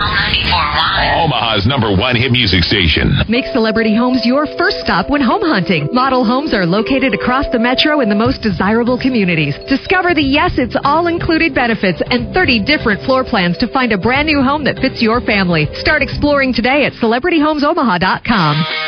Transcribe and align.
Omaha's 0.00 1.66
number 1.66 1.94
one 1.94 2.16
hit 2.16 2.32
music 2.32 2.64
station. 2.64 3.14
Make 3.28 3.46
Celebrity 3.52 3.94
Homes 3.94 4.26
your 4.26 4.46
first 4.58 4.80
stop 4.80 5.08
when 5.08 5.20
home 5.20 5.42
hunting. 5.42 5.88
Model 5.92 6.24
homes 6.24 6.52
are 6.52 6.66
located 6.66 7.14
across 7.14 7.46
the 7.52 7.58
metro 7.60 8.00
in 8.00 8.08
the 8.08 8.14
most 8.14 8.42
desirable 8.42 8.98
communities. 8.98 9.54
Discover 9.68 10.14
the 10.14 10.22
yes, 10.22 10.58
it's 10.58 10.76
all 10.82 11.06
included 11.06 11.54
benefits 11.54 12.02
and 12.10 12.34
30 12.34 12.64
different 12.64 13.02
floor 13.02 13.22
plans 13.24 13.56
to 13.58 13.68
find 13.68 13.92
a 13.92 13.98
brand 13.98 14.26
new 14.26 14.42
home 14.42 14.64
that 14.64 14.78
fits 14.78 15.00
your 15.00 15.20
family. 15.20 15.68
Start 15.74 16.02
exploring 16.02 16.52
today 16.52 16.84
at 16.86 16.92
celebrityhomesomaha.com. 16.94 18.83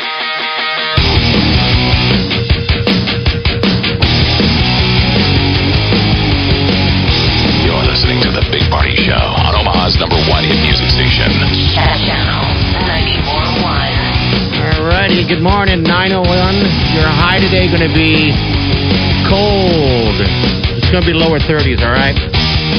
good 15.27 15.43
morning, 15.43 15.83
901. 15.83 16.23
Your 16.95 17.03
high 17.03 17.43
today 17.43 17.67
going 17.67 17.83
to 17.83 17.91
be 17.91 18.31
cold. 19.27 20.15
It's 20.79 20.87
going 20.87 21.03
to 21.03 21.09
be 21.09 21.11
lower 21.11 21.35
30s, 21.43 21.83
all 21.83 21.91
right? 21.91 22.15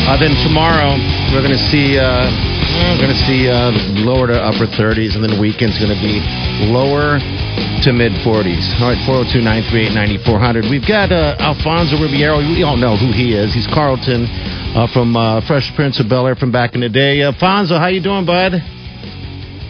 Uh, 0.08 0.16
then 0.16 0.32
tomorrow, 0.48 0.96
we're 1.28 1.44
going 1.44 1.52
to 1.52 1.66
see, 1.68 2.00
uh, 2.00 2.24
we're 2.96 3.04
going 3.04 3.12
to 3.12 3.24
see 3.28 3.52
uh, 3.52 3.68
lower 4.00 4.32
to 4.32 4.40
upper 4.40 4.64
30s, 4.64 5.12
and 5.12 5.20
then 5.20 5.36
the 5.36 5.40
weekend's 5.40 5.76
going 5.76 5.92
to 5.92 6.00
be 6.00 6.24
lower 6.72 7.20
to 7.84 7.92
mid 7.92 8.16
40s. 8.24 8.64
All 8.80 8.96
right, 8.96 9.00
402 9.04 9.44
938 9.44 9.92
9400. 10.24 10.72
We've 10.72 10.88
got 10.88 11.12
uh, 11.12 11.36
Alfonso 11.44 12.00
Ribeiro. 12.00 12.40
We 12.40 12.64
all 12.64 12.80
know 12.80 12.96
who 12.96 13.12
he 13.12 13.36
is. 13.36 13.52
He's 13.52 13.68
Carlton 13.68 14.24
uh, 14.72 14.88
from 14.96 15.12
uh, 15.20 15.44
Fresh 15.44 15.76
Prince 15.76 16.00
of 16.00 16.08
Bel 16.08 16.24
Air 16.24 16.32
from 16.32 16.48
back 16.48 16.72
in 16.72 16.80
the 16.80 16.88
day. 16.88 17.20
Alfonso, 17.20 17.76
how 17.76 17.92
you 17.92 18.00
doing, 18.00 18.24
bud? 18.24 18.77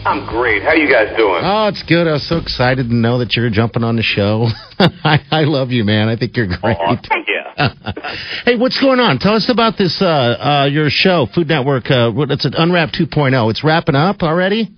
I'm 0.09 0.25
great. 0.25 0.63
How 0.63 0.73
you 0.73 0.89
guys 0.91 1.15
doing? 1.15 1.41
Oh, 1.43 1.67
it's 1.67 1.83
good. 1.83 2.07
I 2.07 2.13
was 2.13 2.27
so 2.27 2.37
excited 2.37 2.89
to 2.89 2.95
know 2.95 3.19
that 3.19 3.35
you're 3.35 3.49
jumping 3.51 3.83
on 3.83 3.95
the 3.95 4.01
show. 4.01 4.47
I, 4.79 5.19
I 5.29 5.43
love 5.43 5.69
you, 5.69 5.83
man. 5.83 6.07
I 6.09 6.15
think 6.15 6.35
you're 6.35 6.47
great. 6.47 6.77
Oh, 6.79 6.95
thank 7.07 7.27
you. 7.27 7.35
hey, 8.45 8.55
what's 8.55 8.81
going 8.81 8.99
on? 8.99 9.19
Tell 9.19 9.35
us 9.35 9.49
about 9.49 9.77
this, 9.77 10.01
uh, 10.01 10.05
uh, 10.05 10.65
your 10.71 10.89
show, 10.89 11.27
Food 11.35 11.47
Network. 11.47 11.91
Uh, 11.91 12.09
what- 12.11 12.31
it's 12.31 12.45
an 12.45 12.55
Unwrap 12.57 12.89
2.0. 12.89 13.51
It's 13.51 13.63
wrapping 13.63 13.93
up 13.95 14.23
already? 14.23 14.75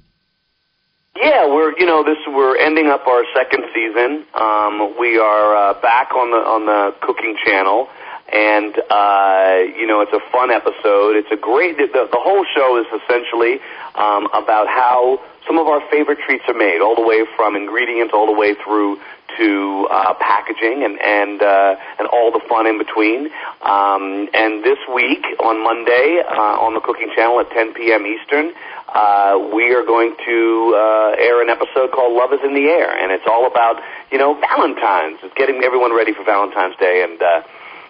Yeah, 1.15 1.47
we're 1.47 1.77
you 1.77 1.85
know 1.85 2.03
this 2.03 2.17
we're 2.25 2.57
ending 2.57 2.87
up 2.87 3.05
our 3.05 3.23
second 3.35 3.63
season. 3.75 4.25
Um, 4.33 4.95
we 4.99 5.19
are 5.19 5.55
uh, 5.55 5.81
back 5.81 6.11
on 6.15 6.31
the 6.31 6.37
on 6.37 6.65
the 6.65 6.95
cooking 7.05 7.35
channel, 7.45 7.89
and 8.31 8.73
uh, 8.89 9.59
you 9.77 9.85
know 9.87 10.01
it's 10.01 10.13
a 10.13 10.23
fun 10.31 10.51
episode. 10.51 11.15
It's 11.15 11.31
a 11.31 11.37
great. 11.37 11.77
The, 11.77 11.87
the 11.91 12.19
whole 12.19 12.45
show 12.55 12.79
is 12.79 12.87
essentially 13.03 13.59
um, 13.95 14.27
about 14.33 14.67
how 14.67 15.19
some 15.47 15.57
of 15.57 15.67
our 15.67 15.81
favorite 15.89 16.19
treats 16.25 16.43
are 16.47 16.53
made, 16.53 16.81
all 16.81 16.95
the 16.95 17.05
way 17.05 17.25
from 17.35 17.55
ingredients 17.55 18.13
all 18.13 18.25
the 18.25 18.37
way 18.37 18.55
through 18.55 18.99
to 19.37 19.87
uh, 19.89 20.13
packaging 20.19 20.83
and 20.83 20.99
and 21.01 21.41
uh, 21.41 21.75
and 21.99 22.07
all 22.07 22.31
the 22.31 22.41
fun 22.47 22.67
in 22.67 22.77
between. 22.77 23.27
Um, 23.61 24.29
and 24.33 24.63
this 24.63 24.79
week 24.93 25.25
on 25.39 25.63
Monday 25.63 26.21
uh, 26.23 26.63
on 26.63 26.73
the 26.73 26.81
Cooking 26.81 27.11
Channel 27.15 27.39
at 27.39 27.49
10 27.51 27.73
p.m. 27.73 28.05
Eastern, 28.05 28.53
uh, 28.93 29.39
we 29.53 29.73
are 29.73 29.83
going 29.83 30.15
to 30.25 30.73
uh, 30.75 31.15
air 31.17 31.41
an 31.41 31.49
episode 31.49 31.91
called 31.91 32.13
"Love 32.13 32.33
Is 32.33 32.39
in 32.43 32.53
the 32.53 32.67
Air," 32.67 32.91
and 32.91 33.11
it's 33.11 33.27
all 33.27 33.47
about 33.47 33.81
you 34.11 34.17
know 34.17 34.35
Valentine's. 34.39 35.19
It's 35.23 35.33
getting 35.35 35.63
everyone 35.63 35.95
ready 35.95 36.13
for 36.13 36.23
Valentine's 36.23 36.75
Day, 36.77 37.03
and 37.03 37.21
uh, 37.21 37.41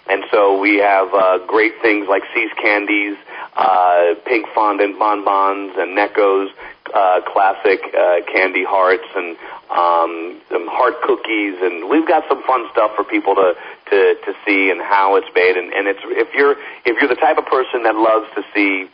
and 0.09 0.23
so 0.31 0.59
we 0.59 0.77
have 0.77 1.13
uh, 1.13 1.45
great 1.45 1.73
things 1.81 2.07
like 2.09 2.23
See's 2.33 2.51
candies, 2.61 3.17
uh, 3.55 4.15
pink 4.25 4.47
fondant 4.53 4.97
bonbons, 4.97 5.73
and 5.77 5.97
Necco's 5.97 6.51
uh, 6.93 7.21
classic 7.31 7.79
uh, 7.93 8.21
candy 8.31 8.65
hearts, 8.65 9.07
and 9.15 9.37
um, 9.69 10.41
some 10.51 10.67
heart 10.67 11.01
cookies, 11.03 11.55
and 11.61 11.89
we've 11.89 12.07
got 12.07 12.27
some 12.27 12.43
fun 12.43 12.67
stuff 12.71 12.91
for 12.95 13.03
people 13.03 13.35
to 13.35 13.53
to 13.89 14.15
to 14.25 14.33
see 14.45 14.69
and 14.69 14.81
how 14.81 15.15
it's 15.15 15.29
made. 15.35 15.55
And, 15.55 15.71
and 15.73 15.87
it's 15.87 16.01
if 16.03 16.33
you're 16.33 16.55
if 16.83 16.99
you're 16.99 17.09
the 17.09 17.19
type 17.21 17.37
of 17.37 17.45
person 17.45 17.83
that 17.83 17.95
loves 17.95 18.27
to 18.35 18.43
see 18.53 18.89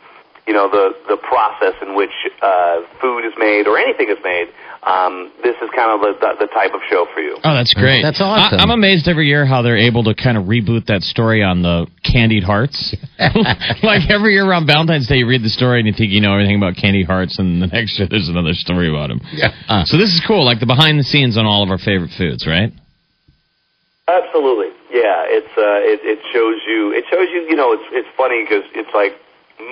you 0.48 0.54
know 0.54 0.72
the 0.72 0.96
the 1.12 1.20
process 1.20 1.76
in 1.84 1.94
which 1.94 2.16
uh, 2.40 2.80
food 3.00 3.28
is 3.28 3.34
made 3.36 3.68
or 3.68 3.76
anything 3.76 4.08
is 4.08 4.16
made. 4.24 4.48
Um, 4.80 5.30
this 5.42 5.54
is 5.60 5.68
kind 5.76 5.92
of 5.92 6.00
the, 6.00 6.16
the, 6.16 6.46
the 6.46 6.50
type 6.54 6.72
of 6.72 6.80
show 6.88 7.04
for 7.12 7.20
you. 7.20 7.36
Oh, 7.44 7.52
that's 7.52 7.74
great. 7.74 8.00
That's 8.00 8.22
awesome. 8.22 8.58
I, 8.58 8.62
am 8.62 8.70
amazed 8.70 9.08
every 9.08 9.26
year 9.26 9.44
how 9.44 9.60
they're 9.60 9.76
able 9.76 10.04
to 10.04 10.14
kind 10.14 10.38
of 10.38 10.44
reboot 10.46 10.86
that 10.86 11.02
story 11.02 11.42
on 11.42 11.60
the 11.60 11.90
candied 12.00 12.44
hearts. 12.44 12.96
like 13.82 14.08
every 14.08 14.32
year 14.32 14.48
around 14.48 14.66
Valentine's 14.66 15.06
Day, 15.06 15.20
you 15.20 15.28
read 15.28 15.42
the 15.42 15.52
story 15.52 15.80
and 15.80 15.86
you 15.86 15.92
think 15.92 16.10
you 16.10 16.22
know 16.22 16.32
everything 16.32 16.56
about 16.56 16.80
candy 16.80 17.04
hearts, 17.04 17.38
and 17.38 17.60
the 17.60 17.66
next 17.68 17.98
year 17.98 18.08
there's 18.08 18.30
another 18.32 18.54
story 18.54 18.88
about 18.88 19.12
them. 19.12 19.20
Yeah. 19.36 19.84
So 19.84 19.98
this 19.98 20.08
is 20.08 20.22
cool, 20.26 20.46
like 20.46 20.60
the 20.60 20.66
behind 20.66 20.98
the 20.98 21.04
scenes 21.04 21.36
on 21.36 21.44
all 21.44 21.62
of 21.62 21.68
our 21.68 21.78
favorite 21.78 22.16
foods, 22.16 22.46
right? 22.46 22.72
Absolutely, 24.08 24.72
yeah. 24.88 25.28
It's 25.28 25.52
uh, 25.52 25.84
it, 25.84 26.00
it 26.00 26.20
shows 26.32 26.64
you. 26.64 26.96
It 26.96 27.04
shows 27.12 27.28
you. 27.28 27.44
You 27.44 27.56
know, 27.56 27.76
it's 27.76 27.84
it's 27.92 28.08
funny 28.16 28.40
because 28.48 28.64
it's 28.72 28.94
like 28.94 29.12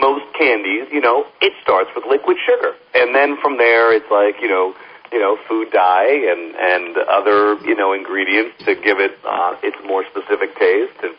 most 0.01 0.25
candies. 0.35 0.89
You 0.93 1.01
know, 1.01 1.27
it 1.41 1.53
starts 1.63 1.91
with 1.95 2.05
liquid 2.09 2.37
sugar, 2.45 2.75
and 2.95 3.15
then 3.15 3.37
from 3.41 3.59
there, 3.59 3.93
it's 3.95 4.11
like 4.11 4.41
you 4.41 4.49
know, 4.49 4.75
you 5.13 5.21
know, 5.21 5.39
food 5.49 5.71
dye 5.71 6.27
and 6.29 6.55
and 6.57 6.97
other 6.97 7.55
you 7.67 7.75
know 7.75 7.93
ingredients 7.93 8.57
to 8.65 8.75
give 8.75 9.01
it 9.01 9.19
uh, 9.25 9.57
its 9.63 9.77
more 9.87 10.05
specific 10.07 10.57
taste. 10.59 10.99
And 11.03 11.15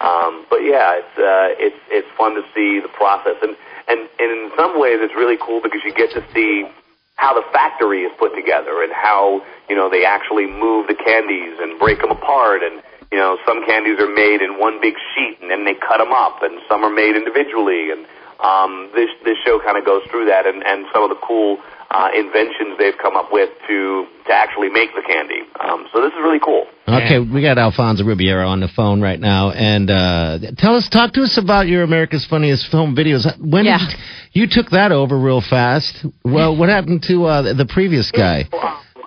um, 0.00 0.46
but 0.50 0.60
yeah, 0.60 1.00
it's 1.00 1.16
uh, 1.18 1.56
it's 1.58 1.80
it's 1.90 2.08
fun 2.16 2.34
to 2.34 2.42
see 2.54 2.80
the 2.80 2.88
process, 2.88 3.36
and 3.42 3.56
and 3.88 4.08
and 4.18 4.30
in 4.30 4.50
some 4.56 4.78
ways, 4.80 4.98
it's 5.00 5.14
really 5.14 5.38
cool 5.40 5.60
because 5.62 5.80
you 5.84 5.92
get 5.94 6.12
to 6.12 6.24
see 6.34 6.68
how 7.16 7.32
the 7.32 7.46
factory 7.50 8.02
is 8.02 8.12
put 8.18 8.34
together 8.34 8.82
and 8.82 8.92
how 8.92 9.42
you 9.68 9.76
know 9.76 9.88
they 9.88 10.04
actually 10.04 10.46
move 10.46 10.86
the 10.86 10.94
candies 10.94 11.56
and 11.60 11.78
break 11.78 12.00
them 12.00 12.10
apart 12.10 12.62
and 12.62 12.82
you 13.12 13.18
know 13.18 13.38
some 13.46 13.64
candies 13.66 13.98
are 14.00 14.12
made 14.12 14.40
in 14.42 14.58
one 14.58 14.80
big 14.80 14.94
sheet 15.14 15.38
and 15.40 15.50
then 15.50 15.64
they 15.64 15.74
cut 15.74 15.98
them 15.98 16.12
up 16.12 16.42
and 16.42 16.60
some 16.68 16.82
are 16.84 16.90
made 16.92 17.16
individually 17.16 17.90
and 17.90 18.06
um, 18.40 18.90
this 18.94 19.08
this 19.24 19.36
show 19.44 19.58
kind 19.64 19.78
of 19.78 19.84
goes 19.84 20.02
through 20.10 20.26
that 20.26 20.46
and 20.46 20.62
and 20.66 20.86
some 20.92 21.02
of 21.02 21.10
the 21.10 21.16
cool 21.26 21.58
uh, 21.90 22.08
inventions 22.14 22.76
they've 22.78 22.98
come 23.00 23.16
up 23.16 23.32
with 23.32 23.48
to 23.68 24.06
to 24.26 24.32
actually 24.32 24.68
make 24.68 24.90
the 24.94 25.02
candy. 25.06 25.40
Um, 25.58 25.86
so 25.92 26.02
this 26.02 26.10
is 26.12 26.18
really 26.18 26.40
cool. 26.44 26.66
Okay, 26.88 27.18
we 27.20 27.40
got 27.42 27.58
Alfonso 27.58 28.04
Ribeiro 28.04 28.46
on 28.48 28.60
the 28.60 28.68
phone 28.68 29.00
right 29.00 29.18
now, 29.18 29.50
and 29.52 29.88
uh, 29.90 30.38
tell 30.58 30.74
us, 30.74 30.88
talk 30.88 31.12
to 31.14 31.22
us 31.22 31.38
about 31.38 31.68
your 31.68 31.82
America's 31.82 32.26
Funniest 32.28 32.70
Home 32.72 32.94
Videos. 32.94 33.24
When 33.40 33.64
Yeah. 33.64 33.78
did 33.78 33.98
you, 34.32 34.42
you 34.42 34.46
took 34.50 34.70
that 34.70 34.92
over 34.92 35.18
real 35.18 35.40
fast? 35.40 36.04
Well, 36.24 36.56
what 36.56 36.68
happened 36.68 37.02
to 37.08 37.24
uh, 37.24 37.54
the 37.54 37.66
previous 37.66 38.10
guy? 38.10 38.44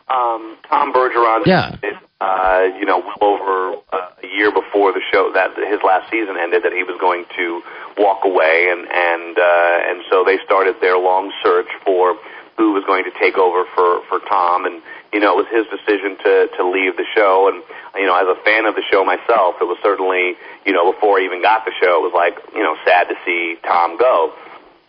Um, 0.09 0.57
Tom 0.69 0.91
Bergeron. 0.93 1.45
Yeah. 1.45 1.75
did, 1.81 1.93
Uh, 2.19 2.67
you 2.77 2.85
know, 2.85 2.99
well 2.99 3.39
over 3.39 3.79
uh, 3.93 4.11
a 4.21 4.27
year 4.27 4.51
before 4.51 4.91
the 4.91 4.99
show 5.09 5.31
that 5.33 5.55
his 5.55 5.79
last 5.85 6.11
season 6.11 6.35
ended, 6.35 6.63
that 6.63 6.73
he 6.73 6.83
was 6.83 6.99
going 6.99 7.23
to 7.35 7.63
walk 7.97 8.25
away, 8.25 8.67
and 8.69 8.81
and 8.91 9.37
uh, 9.39 9.87
and 9.87 10.03
so 10.11 10.25
they 10.25 10.37
started 10.43 10.75
their 10.81 10.97
long 10.97 11.31
search 11.41 11.69
for 11.85 12.19
who 12.57 12.73
was 12.73 12.83
going 12.83 13.05
to 13.05 13.11
take 13.11 13.37
over 13.37 13.63
for 13.73 14.03
for 14.11 14.19
Tom, 14.27 14.65
and 14.65 14.83
you 15.13 15.21
know, 15.21 15.39
it 15.39 15.47
was 15.47 15.51
his 15.51 15.65
decision 15.71 16.17
to 16.19 16.51
to 16.59 16.67
leave 16.67 16.97
the 16.97 17.05
show, 17.15 17.47
and 17.47 17.63
you 17.95 18.05
know, 18.05 18.19
as 18.19 18.27
a 18.27 18.35
fan 18.43 18.65
of 18.65 18.75
the 18.75 18.83
show 18.91 19.05
myself, 19.05 19.55
it 19.61 19.67
was 19.67 19.79
certainly 19.81 20.35
you 20.65 20.73
know 20.73 20.91
before 20.91 21.19
I 21.19 21.23
even 21.23 21.41
got 21.41 21.63
the 21.63 21.71
show, 21.79 22.03
it 22.03 22.11
was 22.11 22.13
like 22.13 22.35
you 22.53 22.61
know 22.61 22.75
sad 22.83 23.07
to 23.07 23.15
see 23.23 23.55
Tom 23.63 23.97
go. 23.97 24.33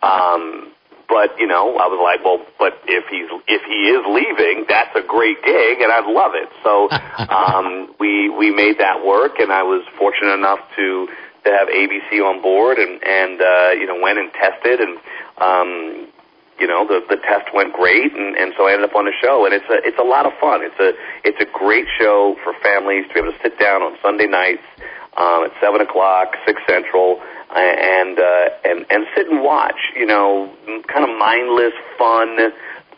Um, 0.02 0.69
but 1.10 1.34
you 1.42 1.46
know, 1.46 1.74
I 1.76 1.90
was 1.90 1.98
like, 1.98 2.24
well, 2.24 2.38
but 2.56 2.78
if 2.86 3.04
he's 3.10 3.26
if 3.50 3.62
he 3.66 3.90
is 3.90 4.06
leaving, 4.06 4.64
that's 4.70 4.94
a 4.94 5.02
great 5.02 5.42
gig, 5.42 5.82
and 5.82 5.90
I'd 5.90 6.06
love 6.06 6.38
it. 6.38 6.48
So 6.62 6.86
um, 7.34 7.92
we 7.98 8.30
we 8.30 8.54
made 8.54 8.78
that 8.78 9.04
work, 9.04 9.42
and 9.42 9.52
I 9.52 9.64
was 9.66 9.82
fortunate 9.98 10.38
enough 10.38 10.62
to 10.78 11.10
to 11.44 11.50
have 11.50 11.66
ABC 11.66 12.22
on 12.22 12.40
board, 12.40 12.78
and 12.78 13.02
and 13.02 13.42
uh, 13.42 13.70
you 13.74 13.90
know 13.90 13.98
went 14.00 14.22
and 14.22 14.30
tested, 14.32 14.78
and 14.78 14.96
um, 15.42 16.06
you 16.62 16.70
know 16.70 16.86
the 16.86 17.02
the 17.10 17.18
test 17.18 17.50
went 17.52 17.74
great, 17.74 18.14
and 18.14 18.38
and 18.38 18.54
so 18.56 18.70
I 18.70 18.72
ended 18.72 18.88
up 18.88 18.94
on 18.94 19.04
the 19.04 19.16
show, 19.20 19.44
and 19.44 19.52
it's 19.52 19.66
a 19.66 19.82
it's 19.82 19.98
a 19.98 20.06
lot 20.06 20.26
of 20.26 20.32
fun. 20.38 20.62
It's 20.62 20.78
a 20.78 20.94
it's 21.26 21.42
a 21.42 21.50
great 21.50 21.90
show 21.98 22.38
for 22.46 22.54
families 22.62 23.08
to 23.08 23.14
be 23.14 23.20
able 23.20 23.32
to 23.32 23.38
sit 23.42 23.58
down 23.58 23.82
on 23.82 23.98
Sunday 24.00 24.30
nights 24.30 24.62
um, 25.18 25.42
at 25.42 25.52
seven 25.60 25.80
o'clock, 25.80 26.38
six 26.46 26.62
central, 26.68 27.18
and 27.56 28.18
uh, 28.18 28.48
and 28.64 28.86
and 28.90 29.06
sit 29.16 29.28
and 29.28 29.42
watch. 29.42 29.76
You 29.96 30.06
know, 30.06 30.52
kind 30.88 31.08
of 31.08 31.16
mindless, 31.18 31.72
fun 31.98 32.36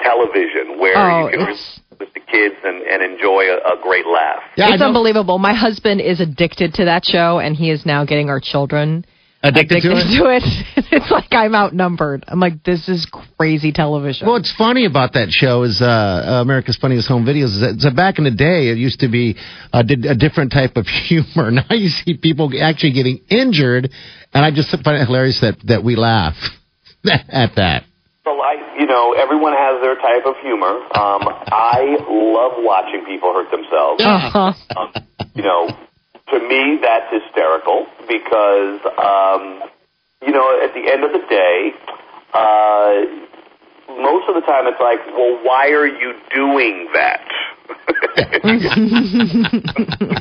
television 0.01 0.79
where 0.79 0.97
Oh, 0.97 1.27
you 1.29 1.31
can 1.39 1.41
it's- 1.43 1.81
with 2.01 2.13
the 2.15 2.21
kids 2.21 2.57
and, 2.65 2.83
and 2.83 3.01
enjoy 3.03 3.43
a, 3.45 3.59
a 3.59 3.81
great 3.81 4.07
laugh. 4.07 4.43
Yeah, 4.57 4.73
it's 4.73 4.83
unbelievable. 4.83 5.39
My 5.39 5.55
husband 5.55 6.01
is 6.01 6.19
addicted 6.21 6.75
to 6.75 6.85
that 6.87 7.05
show, 7.05 7.39
and 7.39 7.55
he 7.55 7.71
is 7.71 7.87
now 7.87 8.05
getting 8.05 8.29
our 8.29 8.41
children 8.41 9.05
Addicted 9.45 9.83
to 9.83 9.91
it? 9.93 10.19
to 10.19 10.31
it. 10.31 10.82
it's 10.97 11.11
like 11.11 11.33
I'm 11.33 11.55
outnumbered. 11.55 12.25
I'm 12.29 12.39
like, 12.39 12.63
this 12.65 12.87
is 12.87 13.09
crazy 13.39 13.73
television. 13.73 14.27
Well, 14.27 14.37
what's 14.37 14.55
funny 14.55 14.85
about 14.85 15.15
that 15.15 15.31
show 15.31 15.63
is 15.63 15.81
uh, 15.81 16.41
America's 16.43 16.77
Funniest 16.77 17.09
Home 17.09 17.25
Videos 17.25 17.55
is 17.55 17.61
that 17.61 17.77
so 17.81 17.91
back 17.91 18.19
in 18.19 18.25
the 18.25 18.31
day 18.31 18.69
it 18.69 18.77
used 18.77 19.01
to 19.01 19.09
be 19.09 19.37
uh, 19.73 19.83
did 19.83 20.05
a 20.05 20.15
different 20.15 20.53
type 20.53 20.77
of 20.77 20.87
humor. 21.09 21.51
Now 21.51 21.65
you 21.71 21.89
see 21.89 22.19
people 22.19 22.53
actually 22.61 22.93
getting 22.93 23.21
injured, 23.31 23.91
and 24.35 24.45
I 24.45 24.51
just 24.51 24.71
find 24.71 25.01
it 25.01 25.07
hilarious 25.07 25.41
that 25.41 25.57
that 25.65 25.83
we 25.83 25.97
laugh 25.97 26.37
at 27.09 27.57
that. 27.57 27.85
So 28.25 28.31
I, 28.31 28.77
you 28.79 28.87
know, 28.87 29.15
everyone 29.15 29.55
has 29.55 29.81
their 29.83 29.97
type 29.97 30.27
of 30.27 30.37
humor. 30.43 30.77
Um, 30.93 31.25
I 31.49 31.97
love 32.07 32.53
watching 32.59 33.05
people 33.07 33.33
hurt 33.33 33.51
themselves. 33.51 34.03
Uh-huh. 34.05 34.53
Um, 34.77 34.93
you 35.35 35.43
know, 35.43 35.69
to 36.33 36.39
me, 36.39 36.79
that's 36.81 37.13
hysterical 37.13 37.87
because, 38.07 38.81
um, 38.97 39.63
you 40.25 40.33
know, 40.33 40.61
at 40.63 40.73
the 40.75 40.91
end 40.91 41.05
of 41.05 41.13
the 41.13 41.23
day, 41.29 41.73
uh, 42.35 42.93
most 44.01 44.29
of 44.29 44.35
the 44.35 44.41
time 44.47 44.67
it's 44.67 44.81
like, 44.81 45.01
well, 45.17 45.39
why 45.45 45.69
are 45.71 45.87
you 45.87 46.15
doing 46.35 46.89
that? 46.95 47.21
Put 48.13 48.45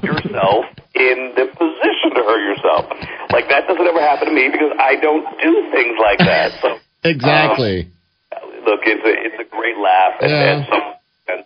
yourself 0.04 0.66
in 0.96 1.34
the 1.36 1.46
position 1.56 2.10
to 2.16 2.22
hurt 2.24 2.40
yourself. 2.42 2.86
Like 3.32 3.48
that 3.50 3.68
doesn't 3.68 3.86
ever 3.86 4.00
happen 4.02 4.28
to 4.30 4.34
me 4.34 4.48
because 4.52 4.72
I 4.80 4.96
don't 5.02 5.26
do 5.42 5.70
things 5.72 5.98
like 6.02 6.20
that. 6.20 6.52
So 6.62 6.78
Exactly. 7.04 7.88
look, 8.66 8.82
it's 8.86 9.04
a 9.04 9.14
it's 9.26 9.40
a 9.42 9.46
great 9.50 9.76
laugh, 9.78 10.14
and, 10.22 10.32
Yeah. 10.32 10.54
and, 10.54 10.66
some, 10.70 10.94
and 11.28 11.44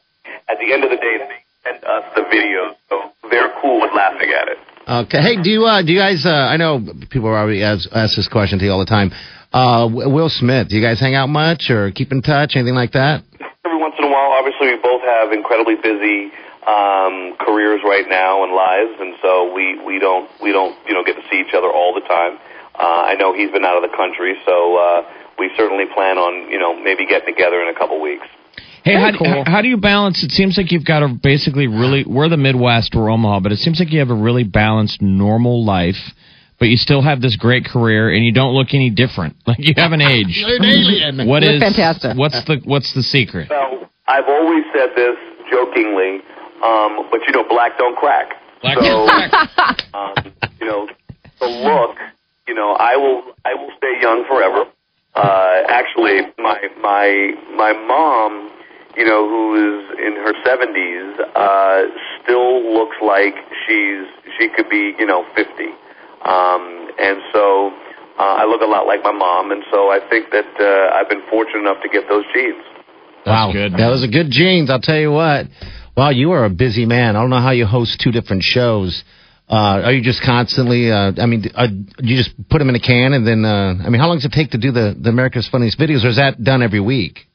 at 0.50 0.60
the 0.60 0.74
end 0.74 0.84
of 0.84 0.90
the 0.92 0.98
day, 0.98 1.18
they 1.18 1.44
send 1.64 1.84
us 1.86 2.04
the 2.16 2.22
videos, 2.28 2.76
Okay. 4.88 5.18
Hey, 5.20 5.42
do 5.42 5.50
you 5.50 5.66
uh, 5.66 5.82
do 5.82 5.92
you 5.92 5.98
guys? 5.98 6.26
Uh, 6.26 6.30
I 6.30 6.58
know 6.58 6.78
people 7.10 7.30
already 7.30 7.64
ask, 7.64 7.90
ask 7.92 8.16
this 8.16 8.28
question 8.28 8.60
to 8.60 8.66
you 8.66 8.72
all 8.72 8.78
the 8.78 8.86
time. 8.86 9.10
Uh, 9.52 9.90
Will 9.90 10.30
Smith, 10.30 10.70
do 10.70 10.78
you 10.78 10.84
guys 10.86 11.00
hang 11.00 11.16
out 11.16 11.26
much 11.28 11.72
or 11.72 11.90
keep 11.90 12.12
in 12.12 12.22
touch, 12.22 12.54
anything 12.54 12.76
like 12.76 12.92
that? 12.92 13.24
Every 13.66 13.80
once 13.80 13.96
in 13.98 14.06
a 14.06 14.12
while, 14.12 14.30
obviously, 14.38 14.68
we 14.68 14.78
both 14.78 15.02
have 15.02 15.32
incredibly 15.32 15.74
busy 15.74 16.30
um, 16.70 17.34
careers 17.42 17.82
right 17.82 18.06
now 18.08 18.44
and 18.44 18.54
lives, 18.54 18.94
and 19.02 19.16
so 19.24 19.54
we 19.56 19.82
we 19.82 19.98
don't 19.98 20.30
we 20.40 20.52
don't 20.52 20.78
you 20.86 20.94
know 20.94 21.04
get 21.04 21.16
to 21.16 21.24
see 21.32 21.42
each 21.42 21.56
other 21.58 21.72
all 21.72 21.96
the 21.96 22.06
time. 22.06 22.38
Uh, 22.78 23.10
I 23.10 23.16
know 23.16 23.34
he's 23.34 23.50
been 23.50 23.66
out 23.66 23.82
of 23.82 23.90
the 23.90 23.96
country, 23.98 24.38
so 24.46 24.78
uh, 24.78 25.02
we 25.40 25.50
certainly 25.58 25.86
plan 25.96 26.20
on 26.20 26.52
you 26.52 26.60
know 26.60 26.78
maybe 26.78 27.08
getting 27.08 27.34
together 27.34 27.58
in 27.60 27.74
a 27.74 27.74
couple 27.74 28.00
weeks. 28.00 28.28
Hey, 28.86 28.94
Very 28.94 29.02
how, 29.02 29.12
do- 29.44 29.52
how 29.52 29.62
do 29.64 29.68
you 29.68 29.78
balance? 29.78 30.24
It 30.24 30.30
seems 30.30 30.58
like 30.58 30.72
you've 30.72 30.86
got 30.86 31.02
a 31.02 31.08
basically 31.08 31.66
really. 31.66 32.06
We're 32.06 32.30
the 32.30 32.38
Midwest, 32.38 32.94
we're 32.96 33.10
Omaha, 33.10 33.40
but 33.40 33.52
it 33.52 33.58
seems 33.58 33.80
like 33.80 33.92
you 33.92 33.98
have 33.98 34.12
a 34.12 34.16
really 34.16 34.44
balanced, 34.44 35.02
normal 35.02 35.66
life, 35.66 35.98
but 36.60 36.68
you 36.68 36.78
still 36.78 37.02
have 37.02 37.20
this 37.20 37.36
great 37.36 37.66
career, 37.66 38.14
and 38.14 38.24
you 38.24 38.32
don't 38.32 38.54
look 38.54 38.76
any 38.76 38.92
different. 38.92 39.38
Like 39.48 39.58
you 39.58 39.74
haven't 39.76 40.02
aged. 40.02 40.38
You're 40.38 40.58
an 40.58 40.66
alien. 40.66 41.28
What 41.28 41.42
You're 41.42 41.56
is 41.56 41.62
fantastic. 41.62 42.16
What's 42.16 42.44
the 42.46 42.62
What's 42.64 42.94
the 42.94 43.02
secret? 43.02 43.50
Well, 43.50 43.90
I've 44.08 44.30
always 44.30 44.64
said 44.72 44.90
this 44.96 45.18
jokingly, 45.50 46.22
um, 46.64 47.10
but 47.10 47.22
you 47.26 47.34
know, 47.34 47.44
black 47.50 47.80
don't 47.80 47.98
crack. 47.98 48.34
Black 48.62 48.78
so, 48.78 48.84
don't 48.84 49.10
crack. 49.10 49.82
um, 49.96 50.14
you 50.60 50.68
know, 50.68 50.88
the 51.40 51.48
look, 51.48 51.98
you 52.48 52.54
know, 52.54 52.74
I 52.74 52.96
will, 52.98 53.34
I 53.46 53.56
will 53.56 53.72
stay 53.78 53.94
young 54.00 54.26
forever. 54.28 54.70
Uh, 55.16 55.64
actually, 55.70 56.22
my 56.38 56.60
my 56.82 57.32
my 57.56 57.74
mom, 57.74 58.45
you 58.96 59.06
know, 59.06 59.28
who 59.28 59.44
is 59.56 60.00
in 60.00 60.16
her 60.16 60.34
seventies, 60.44 61.20
uh, 61.36 61.82
still 62.24 62.74
looks 62.74 62.98
like 63.02 63.36
she's 63.68 64.08
she 64.40 64.50
could 64.56 64.70
be, 64.70 64.94
you 64.98 65.06
know, 65.06 65.26
fifty. 65.36 65.72
Um, 66.26 66.90
and 66.98 67.22
so 67.34 67.72
uh, 68.18 68.42
I 68.42 68.46
look 68.46 68.62
a 68.62 68.66
lot 68.66 68.88
like 68.88 69.04
my 69.04 69.12
mom, 69.12 69.52
and 69.52 69.64
so 69.72 69.90
I 69.90 70.00
think 70.10 70.32
that 70.32 70.48
uh, 70.60 70.96
I've 70.96 71.10
been 71.10 71.24
fortunate 71.30 71.60
enough 71.62 71.82
to 71.84 71.90
get 71.90 72.08
those 72.10 72.24
genes. 72.34 72.64
wow, 73.26 73.52
good. 73.52 73.74
That 73.74 73.90
was 73.90 74.04
a 74.04 74.08
good 74.08 74.32
genes. 74.32 74.70
I'll 74.70 74.82
tell 74.82 74.98
you 74.98 75.12
what. 75.12 75.48
Wow, 75.96 76.10
you 76.10 76.32
are 76.32 76.46
a 76.46 76.50
busy 76.50 76.86
man. 76.86 77.16
I 77.16 77.22
don't 77.22 77.30
know 77.30 77.40
how 77.40 77.52
you 77.52 77.66
host 77.66 78.02
two 78.02 78.12
different 78.12 78.44
shows. 78.44 79.04
Uh, 79.48 79.86
are 79.86 79.92
you 79.94 80.02
just 80.02 80.24
constantly? 80.24 80.92
Uh, 80.92 81.12
I 81.18 81.26
mean, 81.28 81.46
uh, 81.54 81.68
you 82.00 82.18
just 82.18 82.32
put 82.50 82.60
them 82.60 82.70
in 82.70 82.76
a 82.76 82.80
can 82.80 83.14
and 83.14 83.28
then? 83.28 83.46
Uh, 83.46 83.76
I 83.86 83.90
mean, 83.90 84.02
how 84.02 84.08
long 84.08 84.18
does 84.18 84.26
it 84.26 84.32
take 84.32 84.52
to 84.52 84.58
do 84.58 84.72
the 84.72 84.96
the 85.00 85.10
America's 85.10 85.48
Funniest 85.48 85.78
Videos, 85.78 86.04
or 86.04 86.10
is 86.10 86.16
that 86.16 86.44
done 86.44 86.64
every 86.64 86.80
week? 86.80 87.28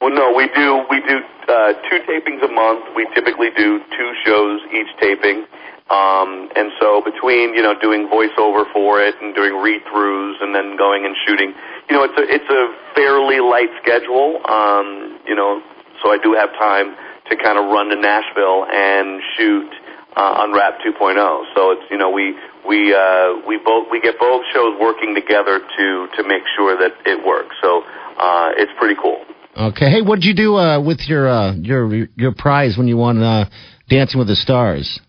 Well, 0.00 0.12
no, 0.12 0.34
we 0.36 0.46
do 0.52 0.84
we 0.90 1.00
do 1.00 1.20
uh, 1.48 1.72
two 1.88 1.98
tapings 2.04 2.44
a 2.44 2.52
month. 2.52 2.84
We 2.94 3.08
typically 3.14 3.48
do 3.56 3.80
two 3.96 4.12
shows 4.26 4.60
each 4.68 4.92
taping, 5.00 5.46
um, 5.88 6.50
and 6.54 6.70
so 6.78 7.00
between 7.00 7.54
you 7.54 7.62
know 7.62 7.72
doing 7.80 8.06
voiceover 8.06 8.70
for 8.74 9.00
it 9.00 9.14
and 9.22 9.34
doing 9.34 9.56
read 9.62 9.80
throughs 9.88 10.36
and 10.42 10.54
then 10.54 10.76
going 10.76 11.06
and 11.06 11.16
shooting, 11.26 11.54
you 11.88 11.96
know, 11.96 12.04
it's 12.04 12.18
a 12.18 12.24
it's 12.28 12.50
a 12.50 12.76
fairly 12.94 13.40
light 13.40 13.70
schedule. 13.80 14.44
Um, 14.44 15.18
you 15.26 15.34
know, 15.34 15.62
so 16.04 16.12
I 16.12 16.18
do 16.22 16.34
have 16.34 16.52
time 16.52 16.94
to 17.30 17.36
kind 17.36 17.56
of 17.56 17.72
run 17.72 17.88
to 17.88 17.96
Nashville 17.96 18.66
and 18.68 19.22
shoot 19.34 19.72
uh, 20.14 20.44
Unwrap 20.44 20.80
2.0. 20.84 21.16
So 21.56 21.70
it's 21.72 21.90
you 21.90 21.96
know 21.96 22.10
we 22.10 22.36
we 22.68 22.92
uh, 22.92 23.40
we 23.48 23.56
both 23.64 23.88
we 23.90 24.02
get 24.02 24.20
both 24.20 24.44
shows 24.52 24.76
working 24.78 25.14
together 25.14 25.58
to 25.58 26.08
to 26.16 26.22
make 26.28 26.42
sure 26.54 26.76
that 26.76 26.92
it 27.06 27.24
works. 27.24 27.56
So 27.62 27.80
uh, 28.20 28.52
it's 28.60 28.72
pretty 28.78 29.00
cool. 29.00 29.24
Okay. 29.56 29.88
Hey, 29.90 30.02
what 30.02 30.16
did 30.20 30.24
you 30.26 30.34
do 30.34 30.56
uh, 30.56 30.80
with 30.80 31.00
your 31.08 31.28
uh, 31.28 31.54
your 31.54 32.08
your 32.14 32.32
prize 32.36 32.76
when 32.76 32.88
you 32.88 32.96
won 32.98 33.22
uh, 33.22 33.48
Dancing 33.88 34.18
with 34.18 34.28
the 34.28 34.36
Stars? 34.36 35.00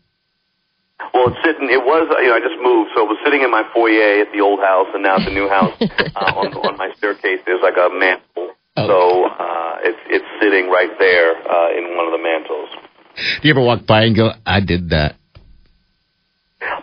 Well, 1.13 1.27
it's 1.27 1.37
sitting. 1.43 1.67
It 1.69 1.83
was 1.83 2.07
you 2.21 2.29
know 2.29 2.35
I 2.35 2.39
just 2.39 2.55
moved, 2.63 2.91
so 2.95 3.03
it 3.03 3.09
was 3.11 3.19
sitting 3.25 3.41
in 3.43 3.51
my 3.51 3.63
foyer 3.73 4.21
at 4.23 4.31
the 4.31 4.39
old 4.39 4.59
house, 4.61 4.87
and 4.93 5.03
now 5.03 5.17
at 5.19 5.25
the 5.25 5.35
new 5.35 5.49
house 5.49 5.75
uh, 6.15 6.39
on 6.39 6.53
on 6.63 6.77
my 6.77 6.91
staircase. 6.95 7.41
There's 7.45 7.61
like 7.61 7.75
a 7.75 7.89
mantle, 7.91 8.55
so 8.77 9.27
uh, 9.27 9.83
it's 9.83 9.99
it's 10.07 10.25
sitting 10.39 10.69
right 10.71 10.95
there 10.97 11.35
uh, 11.43 11.75
in 11.75 11.97
one 11.99 12.07
of 12.07 12.13
the 12.15 12.23
mantles. 12.23 12.69
Do 13.41 13.47
you 13.47 13.53
ever 13.53 13.61
walk 13.61 13.85
by 13.85 14.03
and 14.07 14.15
go, 14.15 14.31
"I 14.45 14.61
did 14.61 14.91
that"? 14.95 15.19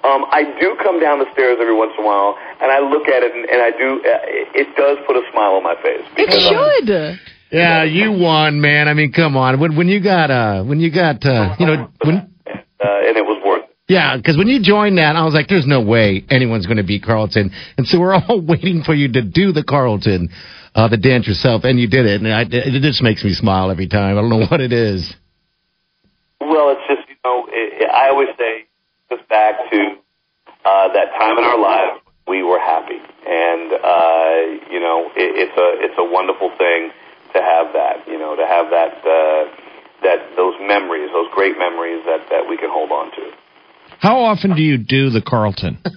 Um, 0.05 0.29
I 0.31 0.45
do 0.61 0.77
come 0.85 1.01
down 1.01 1.19
the 1.19 1.33
stairs 1.33 1.57
every 1.61 1.75
once 1.75 1.93
in 1.97 2.05
a 2.05 2.07
while, 2.07 2.37
and 2.61 2.71
I 2.71 2.79
look 2.85 3.09
at 3.09 3.25
it, 3.25 3.33
and, 3.35 3.49
and 3.49 3.61
I 3.65 3.71
do. 3.73 4.05
Uh, 4.05 4.53
it 4.53 4.69
does 4.77 4.99
put 5.07 5.17
a 5.17 5.25
smile 5.33 5.57
on 5.57 5.63
my 5.65 5.75
face. 5.81 6.05
It 6.21 6.29
because 6.29 6.45
I'm- 6.45 6.61
should. 6.85 7.21
Yeah, 7.51 7.85
you 7.85 8.13
won, 8.13 8.61
man. 8.61 8.89
I 8.89 8.95
mean, 8.95 9.13
come 9.13 9.37
on. 9.37 9.61
When 9.61 9.77
when 9.77 9.89
you 9.89 10.01
got 10.01 10.31
uh 10.31 10.65
when 10.65 10.81
you 10.81 10.91
got 10.91 11.25
uh 11.25 11.55
you 11.59 11.67
know 11.67 11.91
when 12.03 12.17
uh, 12.17 13.09
and 13.09 13.17
it 13.17 13.25
was 13.25 13.41
worth 13.45 13.65
it. 13.65 13.77
yeah, 13.89 14.17
because 14.17 14.37
when 14.37 14.49
you 14.49 14.61
joined 14.63 14.99
that, 14.99 15.17
I 15.17 15.25
was 15.25 15.35
like, 15.35 15.49
there's 15.49 15.67
no 15.67 15.81
way 15.81 16.25
anyone's 16.31 16.67
going 16.67 16.79
to 16.79 16.85
beat 16.85 17.03
Carlton, 17.03 17.51
and 17.79 17.87
so 17.87 18.01
we're 18.01 18.15
all 18.29 18.41
waiting 18.41 18.83
for 18.83 18.95
you 18.95 19.13
to 19.13 19.23
do 19.23 19.53
the 19.53 19.63
Carlton, 19.65 20.31
uh, 20.75 20.89
the 20.89 20.97
dance 20.97 21.27
yourself, 21.27 21.65
and 21.65 21.79
you 21.79 21.89
did 21.89 22.07
it, 22.07 22.21
and 22.21 22.33
I, 22.33 22.43
it 22.43 22.83
just 22.83 23.03
makes 23.03 23.25
me 23.25 23.33
smile 23.33 23.71
every 23.71 23.89
time. 23.89 24.19
I 24.19 24.21
don't 24.21 24.31
know 24.31 24.47
what 24.47 24.61
it 24.61 24.73
is. 24.73 25.15
Well, 26.41 26.71
it's 26.71 26.87
just 26.89 27.09
you 27.09 27.17
know, 27.25 27.47
it, 27.49 27.89
I 27.89 28.09
always 28.09 28.29
say, 28.37 28.67
just 29.11 29.29
back 29.29 29.55
to 29.71 29.97
uh, 30.65 30.93
that 30.93 31.13
time 31.19 31.39
in 31.39 31.45
our 31.45 31.59
lives 31.59 32.01
we 32.27 32.43
were 32.43 32.59
happy, 32.59 32.99
and 33.27 33.73
uh, 33.73 34.71
you 34.71 34.81
know, 34.81 35.11
it, 35.17 35.49
it's 35.49 35.57
a 35.57 35.69
it's 35.85 35.95
a 35.99 36.05
wonderful 36.05 36.51
thing 36.59 36.91
to 37.35 37.43
have 37.43 37.73
that, 37.75 38.07
you 38.07 38.19
know, 38.19 38.37
to 38.37 38.47
have 38.47 38.71
that 38.71 38.95
uh, 39.05 39.45
that 40.03 40.37
those 40.37 40.55
memories, 40.61 41.11
those 41.13 41.29
great 41.35 41.59
memories 41.59 42.03
that 42.07 42.29
that 42.31 42.49
we 42.49 42.57
can 42.57 42.71
hold 42.71 42.91
on 42.91 43.11
to. 43.13 43.31
How 43.99 44.21
often 44.25 44.55
do 44.55 44.63
you 44.63 44.79
do 44.79 45.11
the 45.11 45.23
Carlton? 45.23 45.79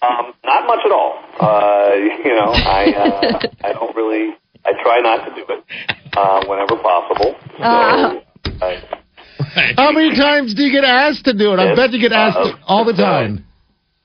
Um, 0.00 0.32
not 0.44 0.66
much 0.68 0.78
at 0.86 0.92
all. 0.92 1.18
Uh, 1.40 1.94
you 2.24 2.30
know, 2.34 2.52
I 2.52 2.92
uh, 2.94 3.46
I 3.64 3.72
don't 3.72 3.94
really. 3.96 4.34
I 4.64 4.72
try 4.82 5.00
not 5.00 5.24
to 5.28 5.34
do 5.34 5.44
it 5.48 5.64
uh, 6.16 6.44
whenever 6.46 6.76
possible. 6.76 7.34
So, 7.58 7.64
uh, 7.64 8.74
How 9.76 9.92
many 9.92 10.14
times 10.16 10.54
do 10.54 10.62
you 10.62 10.70
get 10.72 10.84
asked 10.84 11.24
to 11.24 11.32
do 11.32 11.52
it? 11.54 11.58
I 11.58 11.64
Yes. 11.66 11.76
bet 11.76 11.92
you 11.92 12.00
get 12.00 12.12
asked 12.12 12.36
Uh, 12.38 12.52
all 12.66 12.84
the 12.84 12.92
time. 12.92 13.44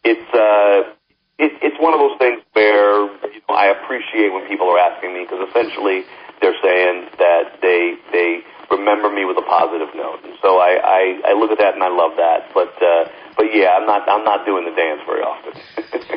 it's 0.03 0.29
uh, 0.33 0.93
it, 1.37 1.51
it's 1.61 1.77
one 1.79 1.93
of 1.93 1.99
those 1.99 2.17
things 2.17 2.41
where 2.53 3.01
you 3.01 3.07
know, 3.07 3.22
I 3.53 3.71
appreciate 3.71 4.33
when 4.33 4.47
people 4.47 4.67
are 4.69 4.79
asking 4.79 5.13
me 5.13 5.23
because 5.23 5.47
essentially 5.49 6.03
they're 6.41 6.57
saying 6.61 7.07
that 7.17 7.61
they 7.61 7.95
they 8.11 8.43
remember 8.69 9.09
me 9.09 9.25
with 9.25 9.37
a 9.37 9.45
positive 9.45 9.93
note, 9.95 10.19
and 10.23 10.33
so 10.41 10.57
I, 10.57 10.75
I, 10.81 11.31
I 11.31 11.33
look 11.33 11.51
at 11.51 11.57
that 11.59 11.73
and 11.73 11.83
I 11.83 11.89
love 11.89 12.17
that. 12.17 12.49
But 12.53 12.73
uh, 12.81 13.09
but 13.37 13.47
yeah, 13.53 13.77
I'm 13.79 13.85
not 13.85 14.07
I'm 14.09 14.23
not 14.23 14.45
doing 14.45 14.65
the 14.65 14.75
dance 14.75 15.01
very 15.05 15.21
often. 15.21 15.53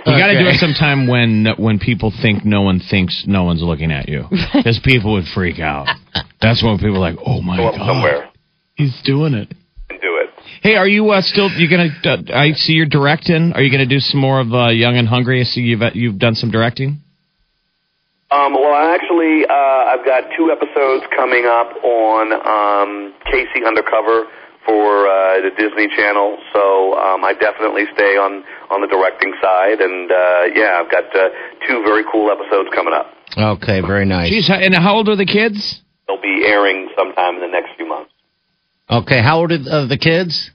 You 0.07 0.17
got 0.17 0.29
to 0.29 0.39
do 0.39 0.47
it 0.47 0.61
sometime 0.61 1.09
when 1.09 1.47
when 1.59 1.81
people 1.81 2.13
think 2.23 2.45
no 2.45 2.63
one 2.63 2.79
thinks 2.79 3.25
no 3.27 3.43
one's 3.43 3.61
looking 3.61 3.91
at 3.91 4.09
you, 4.09 4.27
because 4.55 4.79
people 4.85 5.15
would 5.15 5.25
freak 5.35 5.59
out. 5.59 5.89
That's 6.41 6.63
when 6.63 6.79
people 6.79 6.97
are 6.97 7.11
like, 7.11 7.19
"Oh 7.27 7.43
my 7.43 7.57
Go 7.57 7.69
up 7.69 7.75
god, 7.75 7.87
somewhere 7.87 8.31
he's 8.77 8.95
doing 9.03 9.35
it." 9.35 9.53
and 9.91 10.01
do 10.01 10.23
it. 10.23 10.31
Hey, 10.63 10.77
are 10.77 10.87
you 10.87 11.11
uh, 11.11 11.23
still? 11.23 11.51
You 11.51 11.69
gonna? 11.69 11.89
Uh, 12.05 12.33
I 12.33 12.53
see 12.53 12.75
you're 12.75 12.87
directing. 12.87 13.53
Are 13.55 13.63
you 13.63 13.71
gonna 13.71 13.87
do 13.87 13.99
some 13.99 14.21
more 14.21 14.41
of 14.41 14.53
uh, 14.55 14.69
Young 14.69 14.97
and 14.97 15.09
Hungry? 15.09 15.41
I 15.41 15.45
see 15.45 15.63
you've 15.63 15.83
uh, 15.83 15.91
you've 15.93 16.19
done 16.19 16.37
some 16.37 16.53
directing. 16.53 17.03
Um, 18.31 18.55
well, 18.55 18.75
actually, 18.75 19.47
uh, 19.47 19.53
I've 19.95 20.05
got 20.05 20.25
two 20.37 20.51
episodes 20.51 21.07
coming 21.15 21.47
up 21.47 21.71
on 21.85 22.33
um, 22.35 23.15
K.C. 23.31 23.65
Undercover 23.65 24.27
for 24.67 25.07
uh, 25.07 25.41
the 25.47 25.51
Disney 25.57 25.87
Channel. 25.95 26.37
So 26.53 26.99
um, 26.99 27.25
I 27.25 27.35
definitely 27.39 27.85
stay 27.95 28.19
on 28.19 28.43
on 28.69 28.81
the 28.83 28.89
directing 28.89 29.33
side, 29.41 29.79
and 29.81 30.11
uh, 30.11 30.43
yeah, 30.59 30.83
I've 30.83 30.91
got 30.91 31.05
uh, 31.15 31.29
two 31.69 31.85
very 31.87 32.03
cool 32.11 32.31
episodes 32.33 32.69
coming 32.75 32.93
up. 32.95 33.07
Okay, 33.39 33.81
very 33.81 34.05
nice. 34.07 34.33
Jeez, 34.33 34.49
how- 34.49 34.59
and 34.59 34.75
how 34.75 34.97
old 34.97 35.09
are 35.09 35.15
the 35.17 35.25
kids? 35.27 35.83
They'll 36.09 36.21
be 36.21 36.43
airing 36.47 36.89
sometime 36.99 37.37
in 37.37 37.41
the 37.43 37.49
next 37.49 37.77
few 37.77 37.87
months. 37.87 38.11
Okay, 38.91 39.23
how 39.23 39.39
old 39.39 39.53
are 39.53 39.59
uh, 39.71 39.87
the 39.87 39.99
kids? 39.99 40.51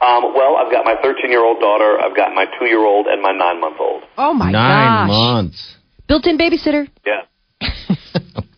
Um, 0.00 0.34
well, 0.34 0.56
I've 0.56 0.70
got 0.70 0.84
my 0.84 0.94
13 1.02 1.30
year 1.30 1.44
old 1.44 1.58
daughter, 1.60 1.98
I've 2.00 2.14
got 2.16 2.34
my 2.34 2.46
two 2.58 2.66
year 2.66 2.84
old, 2.84 3.06
and 3.06 3.22
my 3.22 3.32
nine 3.32 3.60
month 3.60 3.76
old. 3.80 4.02
Oh 4.16 4.32
my 4.32 4.50
Nine 4.50 5.06
gosh. 5.06 5.08
months. 5.08 5.74
Built-in 6.08 6.38
babysitter. 6.38 6.88
Yeah. 7.06 7.22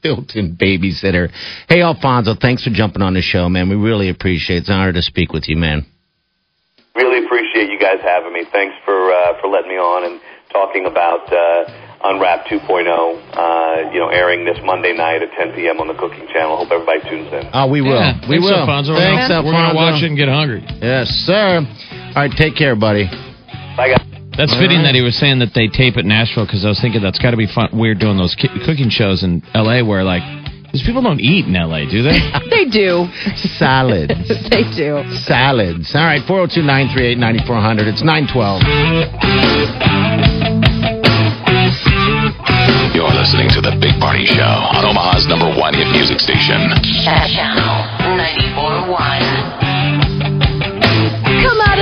Built-in 0.02 0.56
babysitter. 0.56 1.30
Hey, 1.68 1.82
Alfonso, 1.82 2.34
thanks 2.40 2.64
for 2.64 2.70
jumping 2.70 3.02
on 3.02 3.14
the 3.14 3.20
show, 3.20 3.48
man. 3.48 3.68
We 3.68 3.76
really 3.76 4.08
appreciate 4.08 4.56
it. 4.56 4.60
It's 4.60 4.68
an 4.68 4.76
honor 4.76 4.92
to 4.92 5.02
speak 5.02 5.32
with 5.32 5.48
you, 5.48 5.56
man. 5.56 5.84
Really 6.94 7.24
appreciate 7.24 7.70
you 7.70 7.78
guys 7.78 7.98
having 8.02 8.32
me. 8.32 8.44
Thanks 8.50 8.74
for 8.84 9.12
uh, 9.12 9.40
for 9.40 9.48
letting 9.48 9.70
me 9.70 9.76
on 9.76 10.10
and 10.10 10.20
talking 10.52 10.86
about 10.86 11.32
uh, 11.32 11.64
Unwrap 12.02 12.46
2.0. 12.46 12.60
Uh, 12.66 13.90
you 13.92 14.00
know, 14.00 14.08
airing 14.08 14.44
this 14.44 14.58
Monday 14.64 14.92
night 14.92 15.22
at 15.22 15.30
10 15.32 15.54
p.m. 15.54 15.80
on 15.80 15.86
the 15.86 15.94
Cooking 15.94 16.26
Channel. 16.32 16.56
Hope 16.56 16.70
everybody 16.70 17.00
tunes 17.08 17.32
in. 17.32 17.50
Oh, 17.54 17.70
we 17.70 17.80
will. 17.80 17.94
Yeah, 17.94 18.18
we 18.28 18.36
thanks, 18.36 18.44
will. 18.44 18.58
Alfonso. 18.58 18.94
Thanks, 18.94 19.28
we're, 19.30 19.42
gonna, 19.42 19.46
we're 19.46 19.52
gonna 19.52 19.74
watch 19.74 20.02
it 20.02 20.06
and 20.06 20.16
get 20.16 20.28
hungry. 20.28 20.66
Yes, 20.82 21.08
sir. 21.26 21.62
All 21.62 22.14
right, 22.16 22.30
take 22.30 22.56
care, 22.56 22.74
buddy. 22.74 23.06
Bye, 23.76 23.94
guys. 23.94 24.09
That's 24.36 24.54
fitting 24.56 24.82
that 24.84 24.94
he 24.94 25.02
was 25.02 25.16
saying 25.18 25.40
that 25.40 25.52
they 25.54 25.68
tape 25.68 25.96
at 25.96 26.04
Nashville 26.04 26.46
because 26.46 26.64
I 26.64 26.68
was 26.68 26.80
thinking 26.80 27.02
that's 27.02 27.18
got 27.18 27.32
to 27.32 27.36
be 27.36 27.46
fun, 27.46 27.70
weird 27.76 27.98
doing 27.98 28.16
those 28.16 28.34
ki- 28.34 28.48
cooking 28.64 28.88
shows 28.88 29.22
in 29.22 29.42
L.A. 29.54 29.82
where 29.82 30.02
like 30.04 30.22
these 30.72 30.82
people 30.82 31.02
don't 31.02 31.20
eat 31.20 31.46
in 31.46 31.56
L.A. 31.56 31.84
Do 31.90 32.02
they? 32.02 32.18
They 32.50 32.64
do. 32.66 33.06
Salads. 33.58 34.12
they 34.50 34.64
do. 34.76 35.02
Salads. 35.24 35.94
All 35.94 36.04
right, 36.04 36.20
402 36.26 36.62
938 36.62 37.18
9400. 37.18 37.88
It's 37.88 38.02
912. 38.02 38.62
You're 42.94 43.08
listening 43.14 43.48
to 43.56 43.60
The 43.62 43.78
Big 43.80 43.96
Party 44.00 44.26
Show 44.26 44.42
on 44.42 44.84
Omaha's 44.84 45.26
number 45.26 45.46
one 45.48 45.72
hit 45.74 45.88
music 45.94 46.18
station. 46.20 46.58
Channel 47.06 47.86
94.1. 48.18 49.29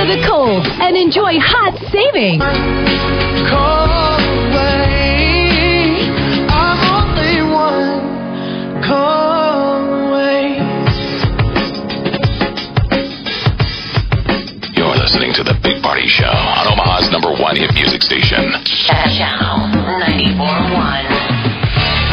Come 0.09 0.17
out 0.17 0.17
of 0.17 0.21
the 0.21 0.27
cold 0.27 0.65
and 0.81 0.97
enjoy 0.97 1.37
hot 1.39 1.77
savings. 1.91 3.49
You're 14.75 14.95
listening 14.95 15.33
to 15.35 15.43
The 15.43 15.59
Big 15.61 15.83
Party 15.83 16.07
Show 16.07 16.25
on 16.31 16.71
Omaha's 16.71 17.11
number 17.11 17.31
one 17.35 17.55
hit 17.57 17.73
music 17.73 18.01
station. 18.01 18.47
Channel 18.87 19.67
94.1. 19.75 20.39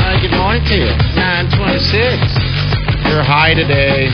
Hi, 0.02 0.18
good 0.20 0.34
morning 0.36 0.64
to 0.66 0.74
you. 0.74 0.90
926. 1.14 3.06
Your 3.06 3.22
high 3.22 3.54
today. 3.54 4.10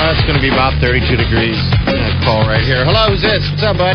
Well, 0.00 0.16
it's 0.16 0.24
going 0.24 0.32
to 0.36 0.40
be 0.40 0.48
about 0.48 0.80
32 0.80 1.12
degrees. 1.12 1.60
I'm 1.84 1.92
going 1.92 2.00
to 2.00 2.24
call 2.24 2.48
right 2.48 2.64
here. 2.64 2.88
Hello, 2.88 3.12
who's 3.12 3.20
this? 3.20 3.44
What's 3.52 3.62
up, 3.68 3.76
bud? 3.76 3.92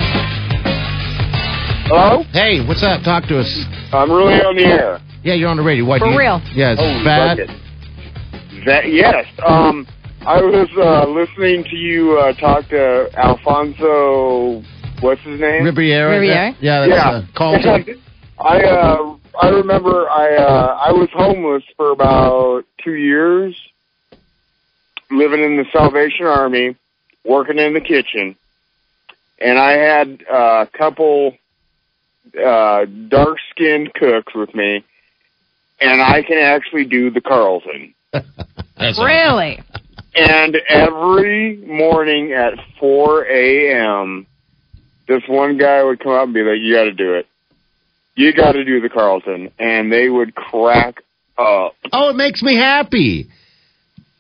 Hello? 1.89 2.21
Hey, 2.29 2.61
what's 2.61 2.83
up? 2.83 3.01
Talk 3.01 3.25
to 3.29 3.39
us. 3.39 3.49
I'm 3.91 4.11
really 4.11 4.37
on 4.37 4.55
the 4.55 4.65
air. 4.69 4.99
Yeah, 5.23 5.33
you're 5.33 5.49
on 5.49 5.57
the 5.57 5.63
radio. 5.63 5.83
What? 5.83 6.01
For 6.01 6.05
you- 6.13 6.17
real. 6.19 6.41
Yeah, 6.53 6.73
it's 6.77 6.81
Oh, 6.81 7.01
bad. 7.03 7.39
That 8.67 8.93
yes. 8.93 9.25
Um, 9.47 9.87
I 10.21 10.41
was 10.41 10.69
uh, 10.77 11.09
listening 11.09 11.63
to 11.71 11.75
you 11.75 12.19
uh, 12.19 12.33
talk 12.33 12.69
to 12.69 13.09
Alfonso. 13.17 14.61
What's 15.01 15.21
his 15.21 15.39
name? 15.41 15.63
Riviera. 15.63 16.11
Riviera? 16.11 16.55
Yeah, 16.61 16.81
that's 16.81 16.89
yeah. 16.91 17.09
uh, 17.09 17.25
call. 17.35 17.55
I 18.39 18.61
uh, 18.61 19.17
I 19.41 19.49
remember 19.49 20.07
I 20.09 20.35
uh, 20.35 20.77
I 20.85 20.91
was 20.91 21.09
homeless 21.13 21.63
for 21.75 21.89
about 21.91 22.63
two 22.83 22.93
years, 22.93 23.55
living 25.11 25.43
in 25.43 25.57
the 25.57 25.65
Salvation 25.71 26.25
Army, 26.25 26.75
working 27.23 27.59
in 27.59 27.73
the 27.73 27.81
kitchen, 27.81 28.35
and 29.39 29.59
I 29.59 29.71
had 29.71 30.23
uh, 30.31 30.65
a 30.65 30.77
couple 30.77 31.37
uh, 32.33 32.85
dark 32.85 33.37
skinned 33.51 33.93
cooks 33.93 34.33
with 34.33 34.53
me, 34.55 34.83
and 35.79 36.01
I 36.01 36.23
can 36.23 36.37
actually 36.37 36.85
do 36.85 37.11
the 37.11 37.21
Carlton. 37.21 37.93
That's 38.11 38.99
Really? 38.99 39.61
And 40.15 40.55
every 40.69 41.57
morning 41.57 42.31
at 42.31 42.53
4 42.79 43.25
a.m., 43.25 44.25
this 45.07 45.21
one 45.27 45.57
guy 45.57 45.83
would 45.83 45.99
come 45.99 46.13
up 46.13 46.23
and 46.23 46.33
be 46.33 46.41
like, 46.41 46.59
"You 46.59 46.73
got 46.73 46.85
to 46.85 46.93
do 46.93 47.15
it. 47.15 47.27
You 48.15 48.33
got 48.33 48.53
to 48.53 48.63
do 48.63 48.79
the 48.79 48.89
Carlton," 48.89 49.51
and 49.59 49.91
they 49.91 50.09
would 50.09 50.33
crack 50.33 51.03
up. 51.37 51.75
Oh, 51.91 52.09
it 52.09 52.15
makes 52.15 52.41
me 52.41 52.55
happy. 52.55 53.29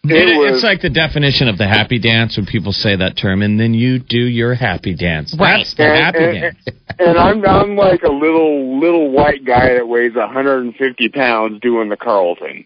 It- 0.09 0.29
It 0.29 0.37
was- 0.37 0.51
it's 0.55 0.63
like 0.63 0.81
the 0.81 0.89
definition 0.89 1.47
of 1.47 1.57
the 1.57 1.67
happy 1.67 1.99
dance 1.99 2.37
when 2.37 2.45
people 2.45 2.71
say 2.71 2.95
that 2.95 3.15
term, 3.17 3.41
and 3.41 3.59
then 3.59 3.73
you 3.73 3.99
do 3.99 4.17
your 4.19 4.53
happy 4.53 4.93
dance. 4.93 5.35
Right. 5.37 5.57
That's 5.57 5.73
the 5.75 5.83
And, 5.85 6.03
happy 6.03 6.23
and, 6.23 6.41
dance. 6.41 6.57
and 6.99 7.17
I'm 7.17 7.45
I'm 7.45 7.75
like 7.75 8.03
a 8.03 8.11
little 8.11 8.79
little 8.79 9.09
white 9.11 9.43
guy 9.45 9.73
that 9.75 9.87
weighs 9.87 10.15
150 10.15 11.09
pounds 11.09 11.59
doing 11.61 11.89
the 11.89 11.97
Carlton. 11.97 12.65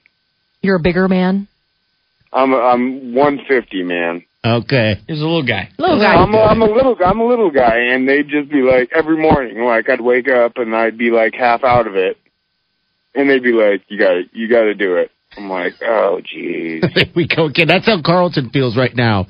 You're 0.62 0.76
a 0.78 0.80
bigger 0.82 1.08
man. 1.08 1.48
I'm 2.34 2.54
I'm 2.54 3.14
150 3.14 3.84
man. 3.84 4.24
Okay. 4.46 4.98
He's 5.08 5.20
a 5.20 5.26
little 5.26 5.44
guy. 5.44 5.70
Little 5.78 6.00
guy. 6.00 6.14
I'm 6.16 6.34
a, 6.34 6.38
I'm 6.42 6.62
a 6.62 6.66
little 6.66 6.96
guy. 6.96 7.10
I'm 7.10 7.20
a 7.20 7.26
little 7.28 7.50
guy, 7.52 7.78
and 7.92 8.08
they'd 8.08 8.30
just 8.30 8.50
be 8.50 8.62
like 8.62 8.90
every 8.96 9.18
morning, 9.18 9.62
like 9.64 9.90
I'd 9.90 10.00
wake 10.00 10.30
up 10.30 10.58
and 10.58 10.74
I'd 10.76 10.98
be 10.98 11.12
like 11.12 11.34
half 11.36 11.64
out 11.64 11.88
of 11.88 11.96
it, 11.98 12.18
and 13.16 13.30
they'd 13.30 13.44
be 13.44 13.52
like, 13.52 13.82
"You 13.90 13.98
got 14.00 14.12
to 14.14 14.24
you 14.32 14.48
got 14.48 14.62
to 14.64 14.76
do 14.76 14.96
it." 14.98 15.12
I'm 15.38 15.50
like, 15.50 15.74
"Oh, 15.82 16.22
jeez." 16.24 16.82
There 16.96 17.06
we 17.16 17.28
go 17.28 17.46
again. 17.46 17.68
That's 17.68 17.86
how 17.86 18.02
Carlton 18.02 18.50
feels 18.50 18.76
right 18.76 18.96
now. 18.96 19.28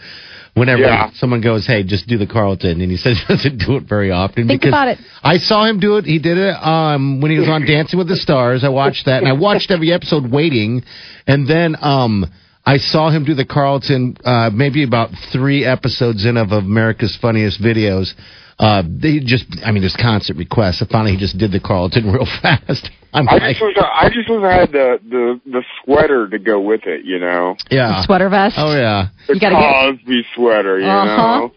Whenever 0.56 0.82
Yeah. 0.82 1.10
someone 1.14 1.42
goes, 1.42 1.68
"Hey, 1.68 1.84
just 1.84 2.08
do 2.08 2.18
the 2.18 2.26
Carlton," 2.26 2.82
and 2.82 2.90
he 2.92 2.98
says 2.98 3.20
he 3.20 3.26
doesn't 3.34 3.58
do 3.60 3.76
it 3.76 3.84
very 3.84 4.12
often 4.12 4.48
Think 4.48 4.62
because 4.62 4.70
about 4.74 4.88
it. 4.90 4.98
I 5.24 5.38
saw 5.38 5.66
him 5.66 5.80
do 5.80 5.98
it. 5.98 6.06
He 6.06 6.20
did 6.20 6.38
it 6.38 6.56
um, 6.66 7.22
when 7.22 7.32
he 7.32 7.38
was 7.40 7.50
on 7.50 7.66
Dancing 7.66 7.98
with 8.00 8.08
the 8.08 8.16
Stars. 8.16 8.64
I 8.64 8.70
watched 8.70 9.06
that, 9.06 9.20
and 9.22 9.28
I 9.28 9.34
watched 9.34 9.72
every 9.72 9.92
episode 9.92 10.30
waiting, 10.32 10.84
and 11.28 11.48
then 11.48 11.76
um, 11.82 12.26
I 12.66 12.78
saw 12.78 13.10
him 13.10 13.24
do 13.26 13.34
the 13.34 13.46
Carlton 13.46 14.18
uh, 14.24 14.50
maybe 14.54 14.84
about 14.84 15.10
three 15.32 15.66
episodes 15.66 16.26
in 16.26 16.38
of 16.38 16.52
America's 16.52 17.18
Funniest 17.22 17.62
Videos. 17.62 18.14
Uh, 18.60 18.84
they 18.86 19.20
just, 19.20 19.46
I 19.66 19.72
mean, 19.72 19.82
there's 19.82 19.96
constant 19.96 20.38
requests. 20.38 20.82
And 20.82 20.90
finally, 20.90 21.14
he 21.14 21.18
just 21.18 21.38
did 21.38 21.52
the 21.52 21.60
Carlton 21.62 22.06
real 22.12 22.28
fast. 22.42 22.90
I'm 23.14 23.28
I 23.28 23.34
like, 23.38 23.56
just 23.56 23.62
wish 23.64 23.78
I, 23.78 24.06
I 24.06 24.10
just 24.10 24.30
wish 24.30 24.44
I 24.44 24.54
had 24.54 24.72
the 24.72 25.00
the 25.10 25.42
the 25.50 25.64
sweater 25.84 26.28
to 26.30 26.38
go 26.38 26.60
with 26.60 26.82
it, 26.86 27.06
you 27.06 27.18
know, 27.18 27.56
yeah. 27.72 28.04
Sweater 28.06 28.30
vest. 28.30 28.56
Oh 28.60 28.72
yeah. 28.76 29.08
the 29.28 29.34
You 29.34 29.40
gotta 29.40 29.56
get- 29.56 29.98
Cosby 29.98 30.24
sweater, 30.36 30.80
you 30.80 30.86
Uh-huh. 30.86 31.40
know. 31.40 31.52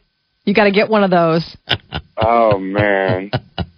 You 0.44 0.54
got 0.54 0.64
to 0.64 0.70
get 0.72 0.88
one 0.88 1.04
of 1.04 1.10
those. 1.10 1.56
Oh 2.24 2.56
man, 2.58 3.30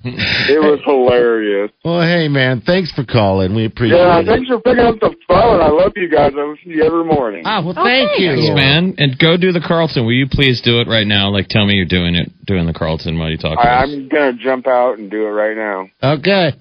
it 0.05 0.61
was 0.61 0.79
hilarious. 0.85 1.71
Well, 1.83 2.03
hey 2.03 2.29
man, 2.29 2.61
thanks 2.61 2.91
for 2.93 3.05
calling. 3.05 3.55
We 3.55 3.65
appreciate 3.65 3.97
Yeah, 3.97 4.19
it. 4.19 4.27
Yeah, 4.27 4.33
thanks 4.35 4.49
for 4.51 4.61
picking 4.61 4.85
up 4.85 5.01
the 5.01 5.15
phone. 5.27 5.63
I 5.63 5.69
love 5.69 5.93
you 5.97 6.11
guys. 6.11 6.33
I 6.37 6.43
listen 6.43 6.65
to 6.69 6.77
you 6.77 6.85
every 6.85 7.05
morning. 7.05 7.45
Ah, 7.47 7.63
well, 7.65 7.73
thank 7.73 8.11
thanks. 8.11 8.21
you, 8.21 8.35
Thanks, 8.37 8.55
man. 8.55 8.95
And 8.99 9.19
go 9.19 9.39
do 9.39 9.53
the 9.53 9.63
Carlton. 9.67 10.05
Will 10.05 10.13
you 10.13 10.27
please 10.29 10.61
do 10.61 10.81
it 10.81 10.89
right 10.89 11.07
now? 11.07 11.31
Like, 11.31 11.49
tell 11.49 11.65
me 11.65 11.75
you're 11.75 11.87
doing 11.87 12.17
it, 12.17 12.33
doing 12.45 12.67
the 12.67 12.75
Carlton 12.75 13.19
while 13.19 13.31
you 13.31 13.39
talk 13.39 13.57
to 13.57 13.65
I, 13.67 13.85
us. 13.85 13.89
I'm 13.91 14.09
gonna 14.09 14.35
jump 14.35 14.67
out 14.67 14.99
and 14.99 15.11
do 15.11 15.25
it 15.25 15.31
right 15.31 15.57
now. 15.57 15.89
Okay. 16.03 16.53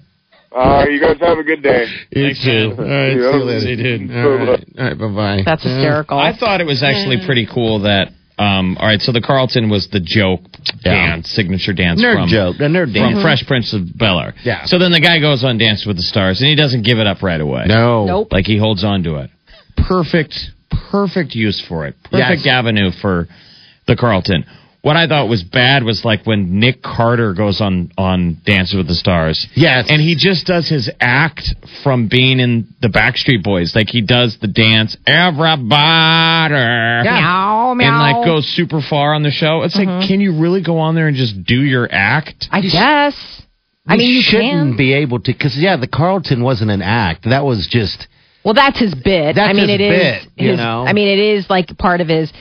Uh, 0.56 0.86
you 0.88 1.00
guys 1.00 1.18
have 1.20 1.36
a 1.36 1.42
good 1.42 1.62
day. 1.62 1.84
You 2.12 2.24
Thanks, 2.26 2.42
too. 2.42 2.68
man. 2.70 2.78
All 2.78 2.86
right, 2.86 3.12
see 3.12 3.18
you 3.38 3.44
later. 3.44 3.60
See 3.60 3.70
you, 3.70 3.98
dude. 3.98 4.16
All 4.16 4.30
right, 4.30 4.48
all 4.78 4.84
right, 4.86 4.98
bye 4.98 5.08
bye. 5.08 5.42
That's 5.44 5.64
hysterical. 5.64 6.16
I 6.18 6.32
thought 6.38 6.62
it 6.62 6.66
was 6.66 6.82
actually 6.82 7.26
pretty 7.26 7.46
cool 7.52 7.80
that. 7.80 8.08
Um, 8.36 8.76
all 8.80 8.86
right, 8.88 9.00
so 9.00 9.12
the 9.12 9.20
Carlton 9.20 9.70
was 9.70 9.88
the 9.88 10.00
joke 10.00 10.40
Yeah. 10.84 10.92
dance, 10.92 11.30
signature 11.30 11.72
dance 11.72 12.02
Nerd 12.02 12.14
from 12.14 12.28
joke, 12.28 12.56
a 12.56 12.62
nerd 12.64 12.92
from. 12.92 13.22
Fresh 13.22 13.46
Prince 13.46 13.72
of 13.72 13.96
Bel 13.96 14.18
Air. 14.18 14.34
Yeah. 14.42 14.64
So 14.64 14.78
then 14.78 14.90
the 14.90 15.00
guy 15.00 15.20
goes 15.20 15.44
on 15.44 15.56
Dance 15.58 15.86
with 15.86 15.96
the 15.96 16.02
Stars, 16.02 16.40
and 16.40 16.48
he 16.48 16.56
doesn't 16.56 16.82
give 16.82 16.98
it 16.98 17.06
up 17.06 17.22
right 17.22 17.40
away. 17.40 17.64
No. 17.68 18.04
Nope. 18.06 18.28
Like 18.32 18.46
he 18.46 18.56
holds 18.58 18.82
on 18.82 19.04
to 19.04 19.16
it. 19.16 19.30
Perfect, 19.76 20.34
perfect 20.90 21.34
use 21.34 21.60
for 21.60 21.86
it. 21.86 21.94
Perfect 22.04 22.44
Yes. 22.44 22.46
avenue 22.46 22.90
for 23.00 23.28
the 23.86 23.94
Carlton. 23.96 24.44
What 24.84 24.96
I 24.96 25.06
thought 25.06 25.28
was 25.28 25.42
bad 25.42 25.82
was 25.82 26.04
like 26.04 26.26
when 26.26 26.60
Nick 26.60 26.82
Carter 26.82 27.32
goes 27.32 27.60
on 27.62 27.90
on 27.96 28.36
Dances 28.44 28.76
with 28.76 28.86
the 28.86 28.94
Stars. 28.94 29.46
Yes. 29.54 29.86
And 29.88 30.00
he 30.00 30.14
just 30.14 30.46
does 30.46 30.68
his 30.68 30.90
act 31.00 31.42
from 31.82 32.08
being 32.08 32.38
in 32.38 32.68
the 32.82 32.88
Backstreet 32.88 33.42
Boys. 33.42 33.74
Like 33.74 33.88
he 33.88 34.02
does 34.02 34.36
the 34.42 34.46
dance, 34.46 34.94
everybody. 35.06 36.54
Meow, 36.54 37.70
And 37.70 37.78
meow. 37.78 38.00
like 38.12 38.26
goes 38.26 38.46
super 38.48 38.80
far 38.82 39.14
on 39.14 39.22
the 39.22 39.30
show. 39.30 39.62
It's 39.62 39.76
Mhm. 39.76 39.86
like, 40.00 40.08
can 40.08 40.20
you 40.20 40.32
really 40.38 40.60
go 40.60 40.78
on 40.78 40.94
there 40.94 41.08
and 41.08 41.16
just 41.16 41.44
do 41.44 41.62
your 41.62 41.88
act? 41.90 42.48
I 42.50 42.60
guess. 42.60 43.16
I 43.86 43.96
mean, 43.96 44.10
you 44.10 44.22
shouldn't 44.22 44.50
can. 44.70 44.76
be 44.76 44.94
able 44.94 45.18
to 45.20 45.32
because 45.32 45.56
yeah, 45.58 45.76
the 45.76 45.86
Carlton 45.86 46.42
wasn't 46.42 46.70
an 46.70 46.82
act. 46.82 47.24
That 47.24 47.44
was 47.44 47.66
just 47.66 48.06
Well, 48.42 48.54
that's 48.54 48.78
his 48.78 48.94
bit. 48.94 49.36
That's 49.36 49.48
I 49.48 49.52
mean, 49.52 49.68
his 49.68 49.74
it 49.74 49.80
is. 49.80 49.98
bit, 50.24 50.28
you 50.36 50.48
his- 50.50 50.58
know? 50.58 50.84
I 50.86 50.92
mean, 50.92 51.08
it 51.08 51.18
is 51.18 51.48
like 51.50 51.76
part 51.78 52.00
of 52.00 52.08
his. 52.08 52.32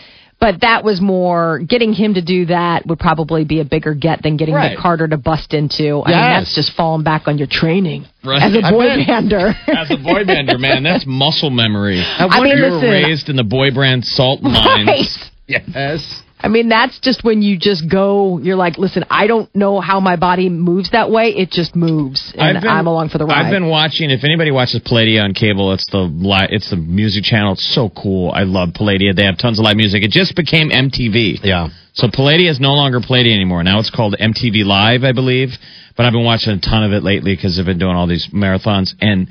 But 0.43 0.59
that 0.61 0.83
was 0.83 0.99
more 0.99 1.59
getting 1.59 1.93
him 1.93 2.15
to 2.15 2.21
do 2.21 2.47
that 2.47 2.85
would 2.85 2.99
probably 2.99 3.45
be 3.45 3.61
a 3.61 3.65
bigger 3.65 3.93
get 3.93 4.21
than 4.23 4.35
getting 4.35 4.53
Right. 4.53 4.71
Nick 4.71 4.79
Carter 4.79 5.07
to 5.07 5.15
bust 5.17 5.53
into. 5.53 6.01
I 6.03 6.09
mean, 6.09 6.17
that's 6.19 6.53
just 6.53 6.73
falling 6.75 7.03
back 7.03 7.27
on 7.29 7.37
your 7.37 7.47
training 7.49 8.05
Right. 8.25 8.41
as 8.43 8.53
a 8.53 8.69
boy 8.71 8.87
bet. 8.87 9.07
bander. 9.07 9.55
As 9.67 9.89
a 9.89 9.95
boy 9.97 10.23
bander, 10.25 10.59
man, 10.59 10.83
that's 10.83 11.05
muscle 11.07 11.49
memory. 11.49 12.03
I 12.17 12.41
mean, 12.41 12.57
you 12.57 12.63
were 12.63 12.79
raised 12.81 13.29
in 13.29 13.37
the 13.37 13.43
boy 13.45 13.71
brand 13.71 14.03
salt 14.03 14.41
mines. 14.43 14.87
right. 14.87 15.07
yes. 15.47 16.22
I 16.43 16.49
mean, 16.49 16.67
that's 16.67 16.99
just 16.99 17.23
when 17.23 17.41
you 17.41 17.57
just 17.57 17.89
go. 17.89 18.37
You're 18.37 18.57
like, 18.57 18.77
listen, 18.77 19.05
I 19.09 19.27
don't 19.27 19.53
know 19.55 19.79
how 19.79 20.01
my 20.01 20.17
body 20.17 20.49
moves 20.49 20.91
that 20.91 21.09
way. 21.09 21.29
It 21.29 21.49
just 21.51 21.73
moves, 21.75 22.33
and 22.37 22.57
I've 22.57 22.63
been- 22.63 22.71
I'm 22.71 22.85
along 22.87 23.09
for 23.09 23.17
the 23.17 23.25
ride. 23.25 23.45
I've 23.45 23.51
been 23.51 23.67
watching. 23.67 24.11
If 24.11 24.23
anybody 24.25 24.51
watches 24.51 24.81
Palladia 24.81 25.23
on 25.23 25.33
cable, 25.33 25.71
it's 25.71 25.85
the 25.89 25.99
li- 25.99 26.47
it's 26.49 26.69
the 26.69 26.75
music 26.75 27.23
channel. 27.23 27.53
It's 27.53 27.63
so 27.73 27.89
cool. 27.89 28.31
I 28.35 28.43
love 28.43 28.69
Palladia. 28.73 29.15
They 29.15 29.23
have 29.23 29.37
tons 29.37 29.57
of 29.57 29.63
live 29.63 29.77
music. 29.77 30.03
It 30.03 30.11
just 30.11 30.35
became 30.35 30.69
MTV. 30.69 31.39
Yeah. 31.43 31.69
So 31.93 32.07
Palladia 32.07 32.49
is 32.49 32.59
no 32.59 32.73
longer 32.73 32.99
Palladia 32.99 33.33
anymore. 33.33 33.63
Now 33.63 33.79
it's 33.79 33.89
called 33.89 34.15
MTV 34.19 34.65
Live, 34.65 35.03
I 35.05 35.13
believe. 35.13 35.57
But 35.95 36.05
I've 36.05 36.11
been 36.13 36.25
watching 36.25 36.51
a 36.53 36.59
ton 36.59 36.83
of 36.83 36.91
it 36.91 37.03
lately 37.03 37.35
because 37.35 37.57
I've 37.59 37.65
been 37.67 37.77
doing 37.79 37.95
all 37.95 38.07
these 38.07 38.27
marathons 38.33 38.93
and 38.99 39.27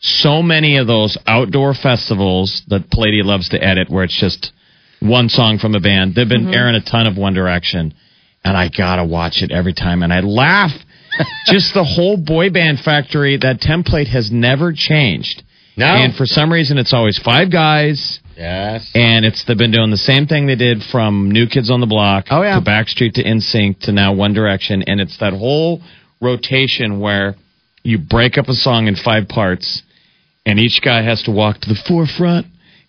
so 0.00 0.42
many 0.42 0.78
of 0.78 0.86
those 0.86 1.16
outdoor 1.26 1.74
festivals 1.74 2.62
that 2.68 2.90
Palladia 2.90 3.22
loves 3.24 3.48
to 3.50 3.62
edit, 3.62 3.88
where 3.90 4.02
it's 4.04 4.18
just 4.18 4.50
one 5.08 5.28
song 5.28 5.58
from 5.58 5.74
a 5.74 5.80
band. 5.80 6.14
They've 6.14 6.28
been 6.28 6.46
mm-hmm. 6.46 6.54
airing 6.54 6.74
a 6.74 6.82
ton 6.82 7.06
of 7.06 7.16
One 7.16 7.34
Direction, 7.34 7.94
and 8.44 8.56
I 8.56 8.68
gotta 8.68 9.04
watch 9.04 9.42
it 9.42 9.50
every 9.50 9.74
time, 9.74 10.02
and 10.02 10.12
I 10.12 10.20
laugh. 10.20 10.72
just 11.46 11.72
the 11.72 11.84
whole 11.84 12.16
boy 12.16 12.50
band 12.50 12.80
factory. 12.80 13.38
That 13.38 13.60
template 13.60 14.08
has 14.08 14.30
never 14.30 14.72
changed. 14.74 15.42
No. 15.76 15.86
And 15.86 16.14
for 16.14 16.26
some 16.26 16.52
reason, 16.52 16.78
it's 16.78 16.92
always 16.92 17.18
five 17.18 17.50
guys. 17.50 18.20
yes. 18.36 18.90
And 18.94 19.24
it's 19.24 19.44
they've 19.44 19.56
been 19.56 19.72
doing 19.72 19.90
the 19.90 19.96
same 19.96 20.26
thing 20.26 20.46
they 20.46 20.56
did 20.56 20.82
from 20.82 21.30
New 21.30 21.46
Kids 21.46 21.70
on 21.70 21.80
the 21.80 21.86
Block 21.86 22.26
Oh, 22.30 22.42
yeah. 22.42 22.58
to 22.58 22.64
Backstreet 22.64 23.14
to 23.14 23.24
NSYNC 23.24 23.80
to 23.80 23.92
now 23.92 24.14
One 24.14 24.32
Direction, 24.34 24.82
and 24.86 25.00
it's 25.00 25.18
that 25.20 25.32
whole 25.32 25.82
rotation 26.20 27.00
where 27.00 27.34
you 27.82 27.98
break 27.98 28.36
up 28.38 28.48
a 28.48 28.54
song 28.54 28.88
in 28.88 28.96
five 28.96 29.28
parts, 29.28 29.82
and 30.44 30.58
each 30.58 30.80
guy 30.82 31.02
has 31.02 31.22
to 31.24 31.30
walk 31.30 31.60
to 31.60 31.68
the 31.68 31.78
forefront 31.86 32.46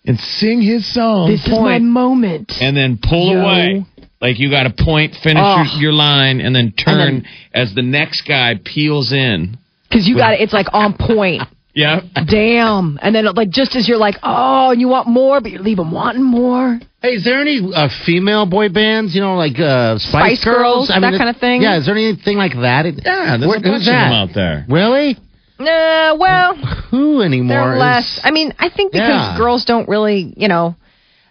and 0.08 0.18
sing 0.18 0.60
his 0.60 0.92
song, 0.92 1.30
this 1.30 1.44
is 1.46 1.50
my 1.52 1.78
moment. 1.78 2.52
and 2.60 2.76
then 2.76 2.98
pull 3.00 3.32
Yo. 3.32 3.40
away. 3.42 3.84
Like 4.20 4.40
you 4.40 4.50
got 4.50 4.64
to 4.64 4.84
point, 4.84 5.14
finish 5.22 5.40
Oh. 5.44 5.62
your, 5.74 5.82
your 5.82 5.92
line, 5.92 6.40
and 6.40 6.52
then 6.56 6.72
turn 6.72 6.98
And 7.22 7.26
as 7.54 7.72
the 7.74 7.82
next 7.82 8.22
guy 8.22 8.58
peels 8.64 9.12
in. 9.12 9.56
Because 9.88 10.08
you 10.08 10.16
got 10.16 10.34
it. 10.34 10.40
It's 10.40 10.52
like 10.52 10.66
on 10.72 10.94
point. 10.98 11.42
Yeah. 11.74 12.00
Damn. 12.26 12.98
And 13.00 13.14
then 13.14 13.24
like 13.36 13.50
just 13.50 13.76
as 13.76 13.86
you're 13.88 13.98
like, 13.98 14.16
oh, 14.24 14.70
and 14.72 14.80
you 14.80 14.88
want 14.88 15.06
more, 15.06 15.40
but 15.40 15.52
you 15.52 15.60
leave 15.60 15.76
them 15.76 15.92
wanting 15.92 16.24
more. 16.24 16.80
Hey, 17.00 17.10
is 17.10 17.24
there 17.24 17.40
any 17.40 17.60
uh, 17.72 17.88
female 18.04 18.46
boy 18.46 18.68
bands? 18.68 19.14
You 19.14 19.20
know, 19.20 19.36
like 19.36 19.60
uh, 19.60 19.96
Spice, 19.98 20.40
Spice 20.40 20.44
Girls, 20.44 20.88
that 20.88 20.96
it- 21.04 21.16
kind 21.18 21.30
of 21.30 21.36
thing? 21.36 21.62
Yeah, 21.62 21.78
is 21.78 21.86
there 21.86 21.94
anything 21.94 22.36
like 22.36 22.54
that? 22.54 22.86
It- 22.86 23.00
Yeah, 23.04 23.36
there's 23.36 23.46
Where- 23.48 23.58
a 23.58 23.60
bunch 23.60 23.82
of 23.82 23.84
them 23.84 24.10
that? 24.10 24.12
out 24.12 24.30
there. 24.34 24.66
Really? 24.68 25.18
Nah, 25.60 26.16
well, 26.16 26.56
Who 26.90 27.22
anymore? 27.22 27.48
they're 27.56 27.74
is- 27.74 27.80
less. 27.80 28.20
I 28.24 28.30
mean, 28.30 28.52
I 28.58 28.68
think 28.68 28.92
because 28.92 29.08
Yeah. 29.08 29.36
girls 29.36 29.64
don't 29.64 29.88
really, 29.88 30.32
you 30.36 30.48
know, 30.48 30.74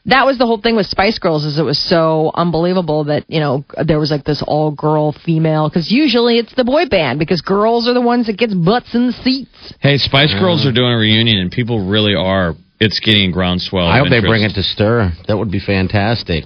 that 0.05 0.25
was 0.25 0.37
the 0.37 0.45
whole 0.45 0.57
thing 0.59 0.75
with 0.77 0.85
Spice 0.85 1.19
Girls 1.19 1.43
is 1.43 1.59
it 1.59 1.63
was 1.65 1.77
so 1.77 2.31
unbelievable 2.33 3.03
that 3.05 3.25
you 3.27 3.41
know 3.41 3.65
there 3.83 3.99
was 3.99 4.09
like 4.09 4.23
this 4.23 4.41
all 4.41 4.71
girl 4.71 5.11
female 5.11 5.67
because 5.67 5.91
usually 5.91 6.37
it's 6.37 6.53
the 6.55 6.63
boy 6.63 6.85
band 6.85 7.19
because 7.19 7.41
girls 7.41 7.89
are 7.89 7.93
the 7.93 7.99
ones 8.01 8.27
that 8.27 8.37
gets 8.37 8.53
butts 8.53 8.95
in 8.95 9.07
the 9.07 9.13
seats. 9.13 9.73
Hey, 9.81 9.97
Spice 9.97 10.33
Girls 10.35 10.65
are 10.65 10.71
doing 10.71 10.93
a 10.93 10.97
reunion, 10.97 11.37
and 11.39 11.51
people 11.51 11.85
really 11.87 12.15
are. 12.15 12.55
It's 12.79 12.99
getting 13.01 13.31
groundswell. 13.31 13.85
I 13.87 13.97
of 13.99 14.05
hope 14.05 14.11
they 14.11 14.21
bring 14.21 14.43
it 14.43 14.53
to 14.53 14.63
Stir. 14.63 15.11
That 15.27 15.37
would 15.37 15.51
be 15.51 15.59
fantastic. 15.59 16.45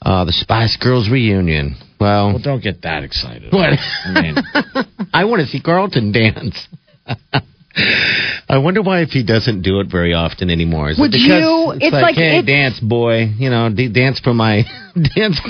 Uh, 0.00 0.24
the 0.24 0.32
Spice 0.32 0.76
Girls 0.76 1.08
reunion. 1.10 1.76
Well, 2.00 2.28
Well, 2.30 2.38
don't 2.38 2.62
get 2.62 2.82
that 2.82 3.02
excited. 3.04 3.52
what? 3.52 3.74
I 4.06 4.20
mean, 4.22 4.36
I 5.12 5.24
want 5.24 5.42
to 5.42 5.46
see 5.46 5.60
Carlton 5.60 6.10
dance. 6.12 6.66
I 8.48 8.58
wonder 8.58 8.82
why 8.82 9.00
if 9.02 9.10
he 9.10 9.22
doesn't 9.22 9.62
do 9.62 9.80
it 9.80 9.88
very 9.90 10.14
often 10.14 10.50
anymore. 10.50 10.90
Is 10.90 10.98
Would 10.98 11.14
it 11.14 11.18
because 11.22 11.42
you- 11.42 11.70
It's, 11.72 11.84
it's 11.86 11.92
like, 11.92 12.02
like 12.02 12.14
hey, 12.16 12.38
it's- 12.38 12.44
dance 12.46 12.80
boy, 12.80 13.30
you 13.38 13.50
know, 13.50 13.68
d- 13.70 13.88
dance 13.88 14.18
for 14.20 14.32
my 14.34 14.64
dance. 15.16 15.40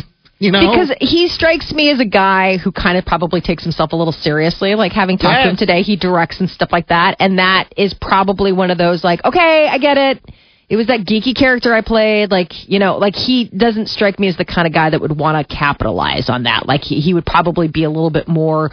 You 0.41 0.53
know, 0.53 0.61
Because 0.71 0.93
he 1.01 1.27
strikes 1.29 1.73
me 1.73 1.91
as 1.91 1.99
a 1.99 2.05
guy 2.05 2.59
who 2.59 2.71
kind 2.71 2.97
of 2.97 3.05
probably 3.05 3.41
takes 3.41 3.65
himself 3.65 3.93
a 3.93 3.97
little 3.97 4.13
seriously. 4.13 4.77
Like 4.77 4.93
having 4.93 5.19
talked 5.19 5.43
to 5.43 5.51
him 5.51 5.57
today, 5.57 5.83
he 5.83 5.97
directs 5.97 6.39
and 6.39 6.49
stuff 6.49 6.69
like 6.71 6.87
that. 6.89 7.17
And 7.19 7.41
that 7.41 7.73
is 7.77 7.93
probably 8.01 8.53
one 8.53 8.71
of 8.71 8.79
those 8.79 9.03
like, 9.03 9.25
okay, 9.25 9.67
I 9.69 9.79
get 9.79 9.97
it. 9.99 10.25
It 10.69 10.77
was 10.77 10.87
that 10.89 11.01
geeky 11.01 11.35
character 11.37 11.75
I 11.75 11.81
played. 11.81 12.31
Like, 12.31 12.53
you 12.69 12.79
know, 12.79 12.99
like 12.99 13.17
he 13.17 13.47
doesn't 13.49 13.89
strike 13.89 14.21
me 14.21 14.29
as 14.29 14.37
the 14.37 14.45
kind 14.45 14.69
of 14.69 14.73
guy 14.73 14.91
that 14.91 15.01
would 15.01 15.19
want 15.19 15.49
to 15.49 15.57
capitalize 15.57 16.29
on 16.31 16.45
that. 16.45 16.67
Like 16.69 16.83
he, 16.83 17.01
he 17.01 17.15
would 17.15 17.27
probably 17.27 17.67
be 17.67 17.83
a 17.83 17.91
little 17.91 18.11
bit 18.11 18.29
more 18.29 18.71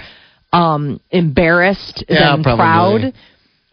um 0.54 1.00
embarrassed 1.10 2.04
Yeah, 2.08 2.36
than 2.36 2.44
probably. 2.44 3.02
proud. 3.02 3.14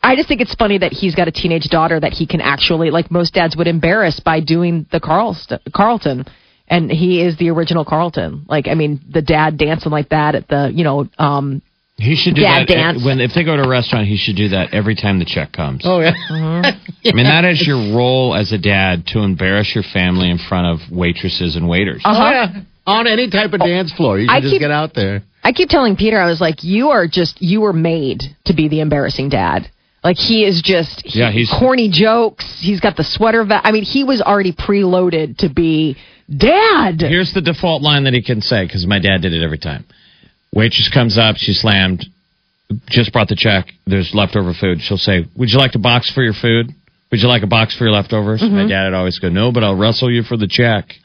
I 0.03 0.17
just 0.17 0.29
think 0.29 0.41
it's 0.41 0.55
funny 0.55 0.79
that 0.79 0.93
he's 0.93 1.15
got 1.15 1.29
a 1.29 1.33
teenage 1.33 1.69
daughter 1.69 1.99
that 2.01 2.12
he 2.12 2.27
can 2.27 2.41
actually, 2.41 2.91
like 2.91 3.11
most 3.11 3.35
dads 3.35 3.57
would 3.57 3.67
embarrass 3.69 4.19
by 4.21 4.41
doing 4.41 4.87
the 4.91 5.01
Carlst- 5.01 5.53
Carlton. 5.75 6.25
And 6.69 6.91
he 6.91 7.21
is 7.21 7.37
the 7.37 7.51
original 7.51 7.85
Carlton. 7.85 8.47
Like, 8.49 8.67
I 8.67 8.75
mean, 8.75 9.01
the 9.11 9.21
dad 9.23 9.59
dancing 9.59 9.93
like 9.93 10.09
that 10.09 10.35
at 10.35 10.49
the, 10.49 10.71
you 10.75 10.85
know, 10.85 11.07
um, 11.19 11.61
he 11.99 12.17
should 12.17 12.35
do 12.35 12.41
Dad 12.43 12.67
that 12.67 12.69
dance. 12.69 13.05
when 13.05 13.21
if 13.21 13.33
they 13.35 13.45
go 13.45 13.55
to 13.55 13.62
a 13.62 13.69
restaurant. 13.69 14.09
He 14.09 14.17
should 14.17 14.35
do 14.37 14.49
that 14.49 14.73
every 14.73 14.95
time 14.97 15.19
the 15.19 15.25
check 15.27 15.53
comes. 15.53 15.83
oh 15.85 16.01
yeah, 16.01 16.15
I 16.31 16.73
mean, 17.12 17.25
that 17.27 17.45
is 17.45 17.65
your 17.67 17.95
role 17.95 18.35
as 18.35 18.51
a 18.51 18.59
dad 18.59 19.07
to 19.09 19.19
embarrass 19.21 19.73
your 19.75 19.85
family 19.85 20.31
in 20.31 20.38
front 20.38 20.67
of 20.67 20.91
waitresses 20.91 21.55
and 21.55 21.69
waiters. 21.69 22.03
oh 22.05 22.12
yeah. 22.31 22.62
On 22.87 23.07
any 23.07 23.31
type 23.31 23.53
of 23.53 23.61
dance 23.61 23.93
floor, 23.93 24.19
you 24.19 24.29
I 24.29 24.41
just 24.41 24.53
keep- 24.53 24.61
get 24.61 24.71
out 24.73 24.95
there. 24.95 25.23
I 25.45 25.53
keep 25.53 25.69
telling 25.69 25.95
Peter, 25.97 26.19
I 26.21 26.27
was 26.27 26.41
like, 26.41 26.65
you 26.65 26.88
are 26.91 27.07
just, 27.07 27.41
you 27.43 27.61
were 27.61 27.73
made 27.73 28.21
to 28.47 28.55
be 28.55 28.69
the 28.69 28.81
embarrassing 28.81 29.29
dad. 29.29 29.71
Like, 30.05 30.17
he 30.17 30.45
is 30.45 30.61
just, 30.62 31.03
he- 31.05 31.21
Yeah, 31.21 31.31
he's- 31.31 31.49
corny 31.59 31.88
jokes. 31.88 32.45
He's 32.61 32.81
got 32.81 32.97
the 32.97 33.05
sweater. 33.05 33.45
Va- 33.45 33.61
I 33.65 33.71
mean, 33.73 33.85
he 33.85 34.03
was 34.05 34.21
already 34.21 34.53
preloaded 34.53 35.38
to 35.38 35.49
be 35.49 35.97
dad. 36.35 37.01
Here's 37.01 37.33
the 37.33 37.41
default 37.41 37.83
line 37.83 38.05
that 38.05 38.12
he 38.15 38.23
can 38.23 38.41
say 38.41 38.65
because 38.65 38.87
my 38.87 38.99
dad 38.99 39.23
did 39.23 39.33
it 39.33 39.43
every 39.43 39.59
time. 39.59 39.85
Waitress 40.55 40.88
comes 40.93 41.17
up, 41.19 41.37
she 41.37 41.53
slammed, 41.53 42.05
just 42.88 43.12
brought 43.12 43.29
the 43.29 43.37
check. 43.37 43.67
There's 43.87 44.12
leftover 44.15 44.53
food. 44.55 44.81
She'll 44.83 44.99
say, 44.99 45.27
"Would 45.37 45.51
you 45.51 45.59
like 45.59 45.75
a 45.75 45.79
box 45.79 46.11
for 46.11 46.23
your 46.23 46.35
food? 46.35 46.71
Would 47.11 47.21
you 47.21 47.29
like 47.29 47.43
a 47.43 47.47
box 47.47 47.75
for 47.77 47.85
your 47.85 47.93
leftovers?" 47.93 48.41
Mm-hmm. 48.43 48.57
My 48.57 48.67
dad 48.69 48.85
would 48.85 48.95
always 48.95 49.19
go, 49.19 49.29
"No, 49.29 49.51
but 49.53 49.62
I'll 49.65 49.75
wrestle 49.77 50.11
you 50.11 50.23
for 50.23 50.37
the 50.37 50.47
check." 50.49 50.95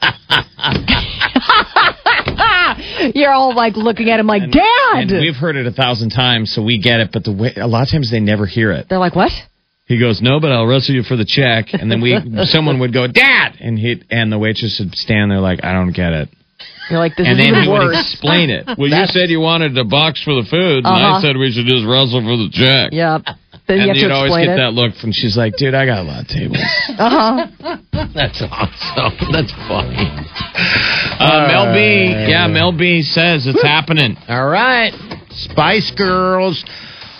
You're 3.14 3.32
all 3.32 3.54
like 3.54 3.76
looking 3.76 4.10
at 4.10 4.20
him 4.20 4.26
like, 4.26 4.50
dad. 4.50 4.62
And 4.94 5.10
we've 5.20 5.34
heard 5.36 5.56
it 5.56 5.66
a 5.66 5.72
thousand 5.72 6.10
times, 6.10 6.52
so 6.52 6.62
we 6.62 6.78
get 6.80 7.00
it. 7.00 7.10
But 7.12 7.24
the 7.24 7.32
way, 7.32 7.52
a 7.56 7.66
lot 7.66 7.82
of 7.82 7.90
times 7.90 8.10
they 8.10 8.20
never 8.20 8.46
hear 8.46 8.72
it. 8.72 8.86
They're 8.88 8.98
like, 8.98 9.14
what? 9.16 9.32
He 9.86 9.98
goes, 9.98 10.20
"No, 10.20 10.38
but 10.38 10.52
I'll 10.52 10.66
wrestle 10.66 10.94
you 10.94 11.02
for 11.02 11.16
the 11.16 11.24
check." 11.24 11.72
And 11.72 11.90
then 11.90 12.02
we, 12.02 12.12
someone 12.44 12.78
would 12.80 12.92
go, 12.92 13.06
"Dad," 13.06 13.56
and 13.58 13.78
he 13.78 14.02
and 14.10 14.30
the 14.30 14.38
waitress 14.38 14.78
would 14.80 14.94
stand 14.94 15.30
there 15.30 15.40
like, 15.40 15.64
"I 15.64 15.72
don't 15.72 15.92
get 15.92 16.12
it." 16.12 16.28
You're 16.90 16.98
like, 16.98 17.16
this 17.16 17.26
and 17.26 17.38
is 17.40 17.46
then 17.46 17.62
he 17.62 17.68
would 17.70 17.96
explain 17.96 18.50
it. 18.50 18.66
Well, 18.78 18.88
you 18.88 19.06
said 19.06 19.28
you 19.30 19.40
wanted 19.40 19.76
a 19.78 19.84
box 19.84 20.22
for 20.22 20.34
the 20.34 20.46
food, 20.48 20.84
and 20.84 20.86
I 20.88 21.10
Uh-huh. 21.12 21.20
said 21.20 21.36
we 21.36 21.50
should 21.52 21.66
just 21.66 21.86
wrestle 21.86 22.20
for 22.20 22.36
the 22.36 22.48
check. 22.52 22.92
Yep. 22.92 23.36
Then 23.68 23.76
you 23.76 23.82
and 23.82 23.88
have 23.90 23.96
you'd 23.96 24.08
to 24.08 24.14
always 24.14 24.32
get 24.46 24.54
it. 24.54 24.56
that 24.56 24.72
look 24.72 24.94
from 24.96 25.12
she's 25.12 25.36
like, 25.36 25.54
dude, 25.56 25.74
I 25.74 25.84
got 25.84 26.00
a 26.00 26.02
lot 26.08 26.22
of 26.22 26.28
tables. 26.28 26.58
Uh 26.98 27.46
huh. 27.60 27.76
That's 28.14 28.42
awesome. 28.42 29.12
That's 29.32 29.52
funny. 29.68 30.08
Uh, 31.20 31.46
Mel 31.46 31.74
B, 31.74 32.08
yeah, 32.28 32.48
Mel 32.48 32.72
B 32.72 33.02
says 33.02 33.46
it's 33.46 33.62
happening. 33.62 34.16
All 34.28 34.48
right. 34.48 34.92
Spice 35.30 35.92
Girls. 35.96 36.64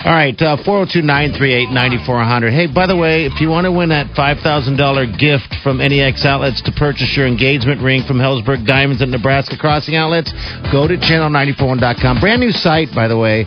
All 0.04 0.14
right, 0.14 0.34
uh, 0.40 0.56
402 0.62 1.02
938 1.02 1.70
9400. 1.70 2.50
Hey, 2.52 2.66
by 2.70 2.86
the 2.86 2.94
way, 2.96 3.26
if 3.26 3.40
you 3.40 3.48
want 3.50 3.64
to 3.66 3.72
win 3.72 3.88
that 3.90 4.14
$5,000 4.14 5.18
gift 5.18 5.50
from 5.62 5.78
NEX 5.78 6.24
Outlets 6.24 6.62
to 6.62 6.72
purchase 6.72 7.16
your 7.16 7.26
engagement 7.26 7.82
ring 7.82 8.04
from 8.06 8.18
Helzberg 8.18 8.64
Diamonds 8.64 9.02
at 9.02 9.08
Nebraska 9.10 9.58
Crossing 9.58 9.96
Outlets, 9.96 10.30
go 10.70 10.86
to 10.86 10.94
channel941.com. 10.96 12.20
Brand 12.20 12.40
new 12.40 12.52
site, 12.52 12.94
by 12.94 13.08
the 13.08 13.18
way. 13.18 13.42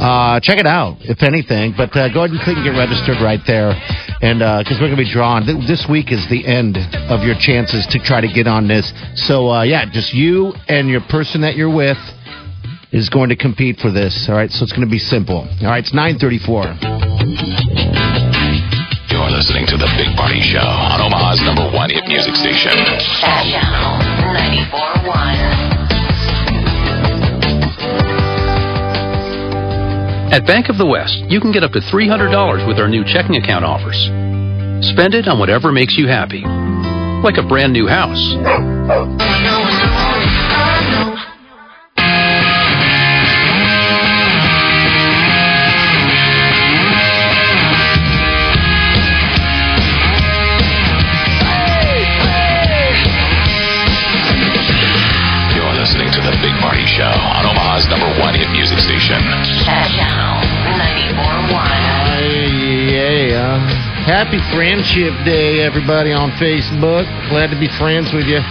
Uh, 0.00 0.40
check 0.40 0.58
it 0.58 0.66
out, 0.66 0.96
if 1.00 1.22
anything. 1.22 1.74
But 1.76 1.94
uh, 1.94 2.08
go 2.08 2.24
ahead 2.24 2.30
and 2.30 2.40
click 2.40 2.56
and 2.56 2.64
get 2.64 2.72
registered 2.72 3.20
right 3.20 3.40
there. 3.46 3.76
And 4.22 4.40
because 4.40 4.80
we're 4.80 4.88
going 4.88 4.96
to 4.96 5.04
be 5.04 5.12
drawing, 5.12 5.44
th- 5.44 5.66
this 5.68 5.86
week 5.88 6.10
is 6.10 6.26
the 6.28 6.40
end 6.46 6.78
of 7.12 7.22
your 7.22 7.36
chances 7.38 7.86
to 7.88 7.98
try 8.00 8.20
to 8.22 8.28
get 8.28 8.46
on 8.48 8.66
this. 8.66 8.90
So, 9.28 9.50
uh, 9.50 9.62
yeah, 9.62 9.84
just 9.92 10.14
you 10.14 10.54
and 10.68 10.88
your 10.88 11.02
person 11.02 11.42
that 11.42 11.54
you're 11.54 11.68
with 11.74 11.98
is 12.92 13.08
going 13.10 13.28
to 13.28 13.36
compete 13.36 13.78
for 13.78 13.90
this. 13.90 14.26
All 14.28 14.34
right, 14.36 14.50
so 14.50 14.62
it's 14.64 14.72
going 14.72 14.88
to 14.88 14.90
be 14.90 14.98
simple. 14.98 15.46
All 15.60 15.68
right, 15.68 15.84
it's 15.84 15.92
934. 15.92 16.64
You're 19.12 19.30
listening 19.30 19.66
to 19.68 19.76
The 19.76 19.90
Big 20.00 20.16
Party 20.16 20.40
Show 20.40 20.64
on 20.64 21.00
Omaha's 21.00 21.40
number 21.42 21.68
one 21.76 21.90
hit 21.90 22.06
music 22.08 22.34
station. 22.36 22.72
Channel 23.20 24.00
94.1. 24.32 25.79
At 30.32 30.46
Bank 30.46 30.68
of 30.68 30.78
the 30.78 30.86
West, 30.86 31.18
you 31.26 31.40
can 31.40 31.50
get 31.50 31.64
up 31.64 31.72
to 31.72 31.80
$300 31.80 32.68
with 32.68 32.78
our 32.78 32.86
new 32.86 33.02
checking 33.04 33.34
account 33.34 33.64
offers. 33.64 33.98
Spend 34.86 35.12
it 35.12 35.26
on 35.26 35.40
whatever 35.40 35.72
makes 35.72 35.98
you 35.98 36.06
happy, 36.06 36.44
like 37.26 37.36
a 37.36 37.42
brand 37.42 37.72
new 37.72 37.88
house. 37.88 38.22
Happy 64.10 64.42
Friendship 64.50 65.14
Day, 65.24 65.62
everybody 65.62 66.10
on 66.10 66.34
Facebook. 66.42 67.06
Glad 67.30 67.54
to 67.54 67.58
be 67.60 67.70
friends 67.78 68.10
with 68.10 68.26
you. 68.26 68.42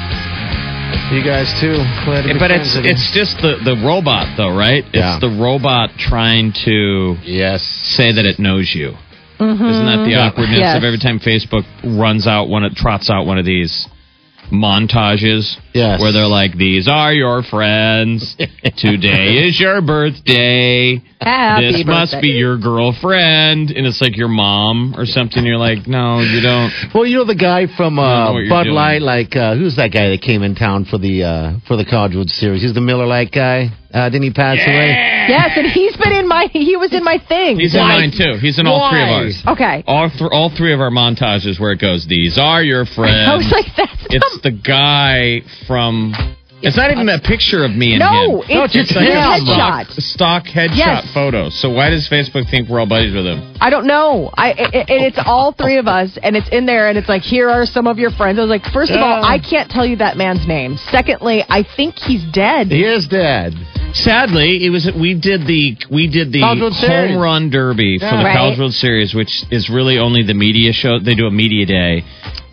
You 1.11 1.19
guys 1.19 1.51
too. 1.59 1.75
Glad 2.07 2.23
to 2.23 2.31
be 2.31 2.39
but 2.39 2.47
friends 2.47 2.71
it's 2.71 2.75
with 2.79 2.85
you. 2.87 2.91
it's 2.95 3.11
just 3.11 3.35
the 3.43 3.59
the 3.67 3.75
robot 3.83 4.39
though, 4.39 4.55
right? 4.55 4.87
Yeah. 4.95 5.19
It's 5.19 5.19
the 5.19 5.35
robot 5.35 5.91
trying 5.99 6.55
to 6.63 7.19
yes 7.27 7.59
say 7.91 8.07
that 8.15 8.23
it 8.23 8.39
knows 8.39 8.71
you. 8.71 8.95
Isn't 9.35 9.59
that 9.59 10.07
the 10.07 10.15
mm-hmm. 10.15 10.31
awkwardness 10.31 10.63
Yes. 10.63 10.77
of 10.77 10.87
every 10.87 10.97
time 10.97 11.19
Facebook 11.19 11.67
runs 11.83 12.25
out 12.25 12.47
one 12.47 12.63
it 12.63 12.79
trots 12.79 13.09
out 13.09 13.25
one 13.25 13.37
of 13.37 13.43
these 13.43 13.85
montages 14.51 15.55
Yes. 15.73 16.01
where 16.01 16.11
they're 16.11 16.27
like 16.27 16.57
these 16.57 16.87
are 16.87 17.13
your 17.13 17.43
friends 17.43 18.35
today 18.77 19.45
is 19.47 19.59
your 19.59 19.81
birthday 19.81 20.99
Happy 21.21 21.71
this 21.71 21.85
must 21.85 22.15
be 22.21 22.29
your 22.29 22.57
girlfriend 22.57 23.69
and 23.71 23.85
it's 23.85 24.01
like 24.01 24.15
your 24.17 24.29
mom 24.29 24.95
or 24.97 25.05
something 25.05 25.45
you're 25.45 25.57
like 25.57 25.85
no 25.87 26.21
you 26.21 26.41
don't 26.41 26.71
Well, 26.93 27.05
you 27.05 27.17
know 27.17 27.25
the 27.25 27.35
guy 27.35 27.67
from 27.77 27.99
uh, 27.99 28.25
know 28.25 28.33
what 28.33 28.39
you're 28.39 28.49
Bud 28.49 28.63
doing. 28.63 28.75
Light, 28.75 29.01
like 29.01 29.35
uh, 29.35 29.55
who's 29.55 29.75
that 29.75 29.89
guy 29.93 30.09
that 30.09 30.21
came 30.21 30.41
in 30.43 30.55
town 30.55 30.85
for 30.85 30.97
the 30.97 31.23
uh, 31.23 31.51
for 31.67 31.75
the 31.77 31.85
College 31.85 32.15
Series? 32.29 32.61
He's 32.61 32.73
the 32.73 32.81
Miller 32.81 33.05
Lite 33.05 33.31
guy. 33.31 33.67
Uh, 33.93 34.07
didn't 34.09 34.23
he 34.23 34.31
pass 34.31 34.57
away? 34.65 35.25
Yes, 35.27 35.51
and 35.57 35.65
he's 35.67 35.97
been 35.97 36.13
in 36.13 36.27
my. 36.27 36.47
He 36.51 36.77
was 36.77 36.93
in 36.93 37.03
my 37.03 37.17
thing. 37.27 37.59
he's 37.59 37.73
in 37.75 37.81
mine 37.81 38.11
too 38.15 38.37
he's 38.39 38.57
in 38.59 38.65
all 38.67 38.89
three 38.89 39.01
of 39.03 39.09
ours 39.09 39.43
Okay. 39.47 39.83
all, 39.87 40.09
th- 40.09 40.29
all 40.31 40.49
three 40.55 40.73
of 40.73 40.79
our 40.79 40.91
montages 40.91 41.59
where 41.59 41.71
it 41.73 41.81
goes 41.81 42.05
these 42.07 42.37
are 42.39 42.61
your 42.63 42.85
friends 42.85 43.27
I 43.29 43.35
was 43.35 43.49
like, 43.51 43.65
that's 43.75 43.98
It's 44.09 44.41
the 44.41 44.51
guy 44.51 45.41
from. 45.67 46.13
It's 46.61 46.75
not 46.75 46.91
even 46.91 47.07
a 47.07 47.19
picture 47.19 47.63
of 47.63 47.71
me 47.71 47.93
and 47.93 47.99
No, 47.99 48.41
him. 48.41 48.63
it's 48.65 48.75
it's 48.75 48.89
his 48.89 48.97
a 48.97 48.99
headshot. 48.99 49.45
stock, 49.45 49.87
stock 49.91 50.43
headshot 50.43 50.75
Yes. 50.75 51.13
photo. 51.13 51.47
So 51.49 51.69
why 51.69 51.89
does 51.89 52.09
Facebook 52.09 52.49
think 52.51 52.67
we're 52.67 52.81
all 52.81 52.85
buddies 52.85 53.13
with 53.13 53.25
him? 53.25 53.53
I 53.61 53.69
don't 53.69 53.85
know. 53.87 54.29
I 54.35 54.49
it, 54.49 54.73
it- 54.73 54.85
it's 54.89 55.19
all 55.25 55.53
three 55.53 55.77
of 55.77 55.87
us, 55.87 56.17
and 56.21 56.35
it's 56.35 56.49
in 56.49 56.65
there, 56.65 56.89
and 56.89 56.97
it's 56.97 57.07
like, 57.07 57.21
here 57.21 57.49
are 57.49 57.65
some 57.65 57.87
of 57.87 57.97
your 57.97 58.11
friends. 58.11 58.39
I 58.39 58.41
was 58.41 58.49
like, 58.49 58.65
first 58.73 58.91
of 58.91 58.99
all, 58.99 59.21
Yeah. 59.21 59.25
I 59.25 59.39
can't 59.39 59.71
tell 59.71 59.85
you 59.85 59.95
that 59.97 60.17
man's 60.17 60.45
name. 60.47 60.75
Secondly, 60.91 61.45
I 61.49 61.63
think 61.77 61.97
he's 61.97 62.23
dead. 62.33 62.67
He 62.67 62.83
is 62.83 63.07
dead. 63.07 63.55
Sadly, 63.93 64.65
it 64.65 64.69
was 64.69 64.91
we 64.99 65.13
did 65.13 65.47
the 65.47 65.77
we 65.89 66.07
did 66.07 66.33
the 66.33 66.41
College 66.41 66.59
World 66.59 66.73
Series. 66.73 67.11
home 67.11 67.21
run 67.21 67.49
derby 67.51 67.99
for 67.99 68.05
the 68.17 68.23
Right. 68.25 68.35
College 68.35 68.59
World 68.59 68.73
Series, 68.73 69.13
which 69.15 69.43
is 69.49 69.69
really 69.69 69.97
only 69.97 70.23
the 70.23 70.33
media 70.33 70.73
show. 70.73 70.99
They 70.99 71.15
do 71.15 71.25
a 71.25 71.31
media 71.31 71.65
day, 71.65 72.03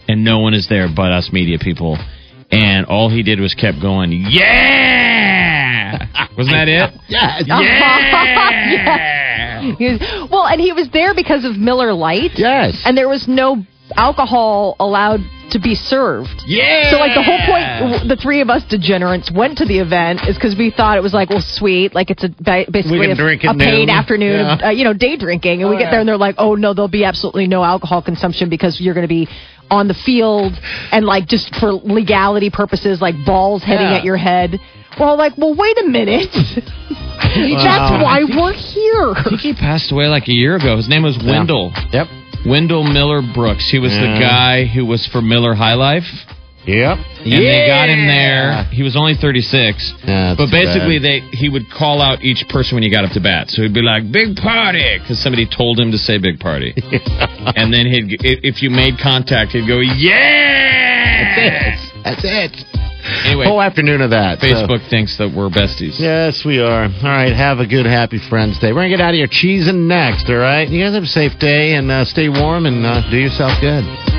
and 0.09 0.25
no 0.25 0.39
one 0.41 0.55
is 0.55 0.69
there 0.69 0.89
but 0.95 1.13
us 1.13 1.31
media 1.33 1.59
people. 1.61 1.99
And 2.51 2.87
all 2.87 3.11
he 3.11 3.23
did 3.25 3.41
was 3.41 3.55
kept 3.55 3.81
going, 3.83 4.13
yeah. 4.13 5.99
Wasn't 6.37 6.55
that 6.55 6.69
it? 6.69 6.91
Yes. 7.09 7.43
Yeah. 8.67 9.73
He 9.79 9.85
was- 9.87 10.29
well, 10.31 10.47
and 10.47 10.61
he 10.61 10.73
was 10.73 10.89
there 10.93 11.15
because 11.15 11.45
of 11.45 11.57
Miller 11.57 11.93
Lite. 11.93 12.33
Yes. 12.37 12.81
And 12.85 12.97
there 12.97 13.09
was 13.09 13.27
no 13.29 13.65
alcohol 13.97 14.77
allowed 14.81 15.21
to 15.51 15.61
be 15.61 15.75
served. 15.77 16.43
Yeah. 16.47 16.91
So, 16.91 16.99
like, 16.99 17.15
the 17.15 17.23
whole 17.23 17.39
point, 17.47 18.09
the 18.09 18.17
three 18.21 18.41
of 18.41 18.51
us 18.51 18.65
degenerates 18.69 19.31
went 19.31 19.59
to 19.59 19.65
the 19.65 19.79
event 19.79 20.21
is 20.29 20.35
because 20.35 20.57
we 20.59 20.71
thought 20.77 20.99
it 20.99 21.03
was 21.03 21.15
like, 21.15 21.31
well, 21.31 21.41
sweet, 21.45 21.95
like 21.95 22.11
it's 22.11 22.25
a 22.25 22.29
basically 22.71 23.11
a, 23.11 23.15
drink 23.15 23.45
a 23.45 23.55
paid 23.55 23.87
noon. 23.87 23.91
afternoon, 23.91 24.41
of, 24.41 24.59
Yeah. 24.61 24.67
uh, 24.69 24.71
you 24.71 24.83
know, 24.85 24.93
day 24.93 25.17
drinking. 25.17 25.61
And 25.63 25.71
we 25.71 25.77
Oh, 25.77 25.79
get 25.79 25.91
there 25.91 26.01
and 26.01 26.09
they're 26.09 26.17
like, 26.19 26.35
oh 26.39 26.55
no, 26.57 26.75
there'll 26.75 26.89
be 26.89 27.05
absolutely 27.05 27.47
no 27.47 27.63
alcohol 27.63 28.03
consumption 28.03 28.49
because 28.51 28.81
you're 28.81 28.95
going 28.95 29.05
to 29.07 29.09
be 29.09 29.29
on 29.71 29.89
the 29.89 29.95
field 29.95 30.53
and 30.93 31.05
like 31.07 31.27
just 31.27 31.55
for 31.57 31.73
legality 31.73 32.51
purposes, 32.51 33.01
like 33.01 33.15
balls 33.25 33.63
heading 33.63 33.87
Yeah. 33.87 33.97
at 33.99 34.05
your 34.05 34.17
head. 34.17 34.59
We're 34.99 35.07
all 35.07 35.19
like, 35.19 35.37
well, 35.37 35.55
wait 35.55 35.77
a 35.79 35.87
minute. 35.87 36.31
That's 36.35 38.03
why 38.03 38.25
we're 38.25 38.53
here. 38.55 39.13
I 39.17 39.25
think 39.29 39.41
he 39.41 39.53
passed 39.55 39.93
away 39.93 40.07
like 40.07 40.29
a 40.29 40.33
year 40.33 40.57
ago. 40.57 40.77
His 40.77 40.89
name 40.89 41.03
was 41.03 41.19
Windell. 41.19 41.73
Yep. 41.93 42.07
Wendell 42.47 42.85
Miller 42.85 43.21
Brooks. 43.35 43.69
He 43.71 43.79
was 43.79 43.91
the 43.93 44.17
guy 44.21 44.65
who 44.67 44.87
was 44.87 45.07
for 45.07 45.21
Miller 45.21 45.55
High 45.55 45.75
Life. 45.75 46.05
Yep. 46.67 46.99
And 46.99 47.33
they 47.33 47.67
got 47.67 47.89
him 47.89 48.07
there. 48.07 48.65
He 48.75 48.83
was 48.83 48.97
only 48.97 49.15
36. 49.15 49.47
Yeah, 50.05 50.35
that's 50.35 50.39
but 50.39 50.51
basically, 50.51 50.99
they 50.99 51.21
he 51.31 51.49
would 51.49 51.71
call 51.71 52.03
out 52.03 52.23
each 52.23 52.45
person 52.49 52.75
when 52.77 52.83
he 52.83 52.91
got 52.91 53.05
up 53.05 53.13
to 53.13 53.21
bat. 53.21 53.51
So 53.51 53.63
he'd 53.63 53.75
be 53.75 53.83
like, 53.83 54.11
"Big 54.11 54.37
party," 54.37 54.99
because 54.99 55.23
somebody 55.23 55.47
told 55.47 55.79
him 55.79 55.91
to 55.93 55.99
say 55.99 56.19
"big 56.19 56.39
party." 56.39 56.75
and 57.57 57.73
then 57.73 57.87
he'd, 57.87 58.19
if 58.23 58.63
you 58.63 58.71
made 58.71 58.99
contact, 58.99 59.53
he'd 59.53 59.67
go, 59.67 59.79
"Yeah." 59.79 61.17
That's 61.17 61.39
it. 61.39 62.03
That's 62.05 62.25
it. 62.25 62.87
Anyway, 63.25 63.47
Whole 63.47 63.63
afternoon 63.63 64.01
of 64.01 64.11
that. 64.11 64.41
so- 64.41 64.47
Facebook 64.47 64.89
thinks 64.91 65.17
that 65.19 65.31
we're 65.31 65.49
besties. 65.49 65.99
Yes, 65.99 66.45
we 66.45 66.59
are. 66.59 66.85
All 66.85 67.03
right, 67.03 67.33
have 67.33 67.61
a 67.61 67.67
good, 67.67 67.87
happy 67.87 68.19
Friends 68.29 68.59
Day. 68.59 68.73
We're 68.73 68.81
going 68.81 68.91
to 68.91 68.97
get 68.97 69.03
out 69.05 69.11
of 69.11 69.19
here 69.19 69.29
cheesing 69.29 69.87
next, 69.87 70.29
all 70.29 70.37
right? 70.37 70.69
You 70.69 70.83
guys 70.85 70.95
have 70.95 71.05
a 71.05 71.07
safe 71.07 71.39
day 71.39 71.75
and 71.75 71.91
uh, 71.91 72.05
stay 72.05 72.29
warm 72.29 72.67
and 72.67 72.85
uh, 72.85 73.09
do 73.09 73.17
yourself 73.17 73.61
good. 73.61 74.16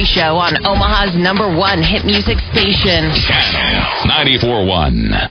Party 0.00 0.14
Show 0.14 0.36
on 0.36 0.56
Omaha's 0.64 1.14
number 1.14 1.54
one 1.54 1.82
hit 1.82 2.06
music 2.06 2.38
station. 2.52 3.12
Channel 3.12 3.82
94.1. 4.08 5.30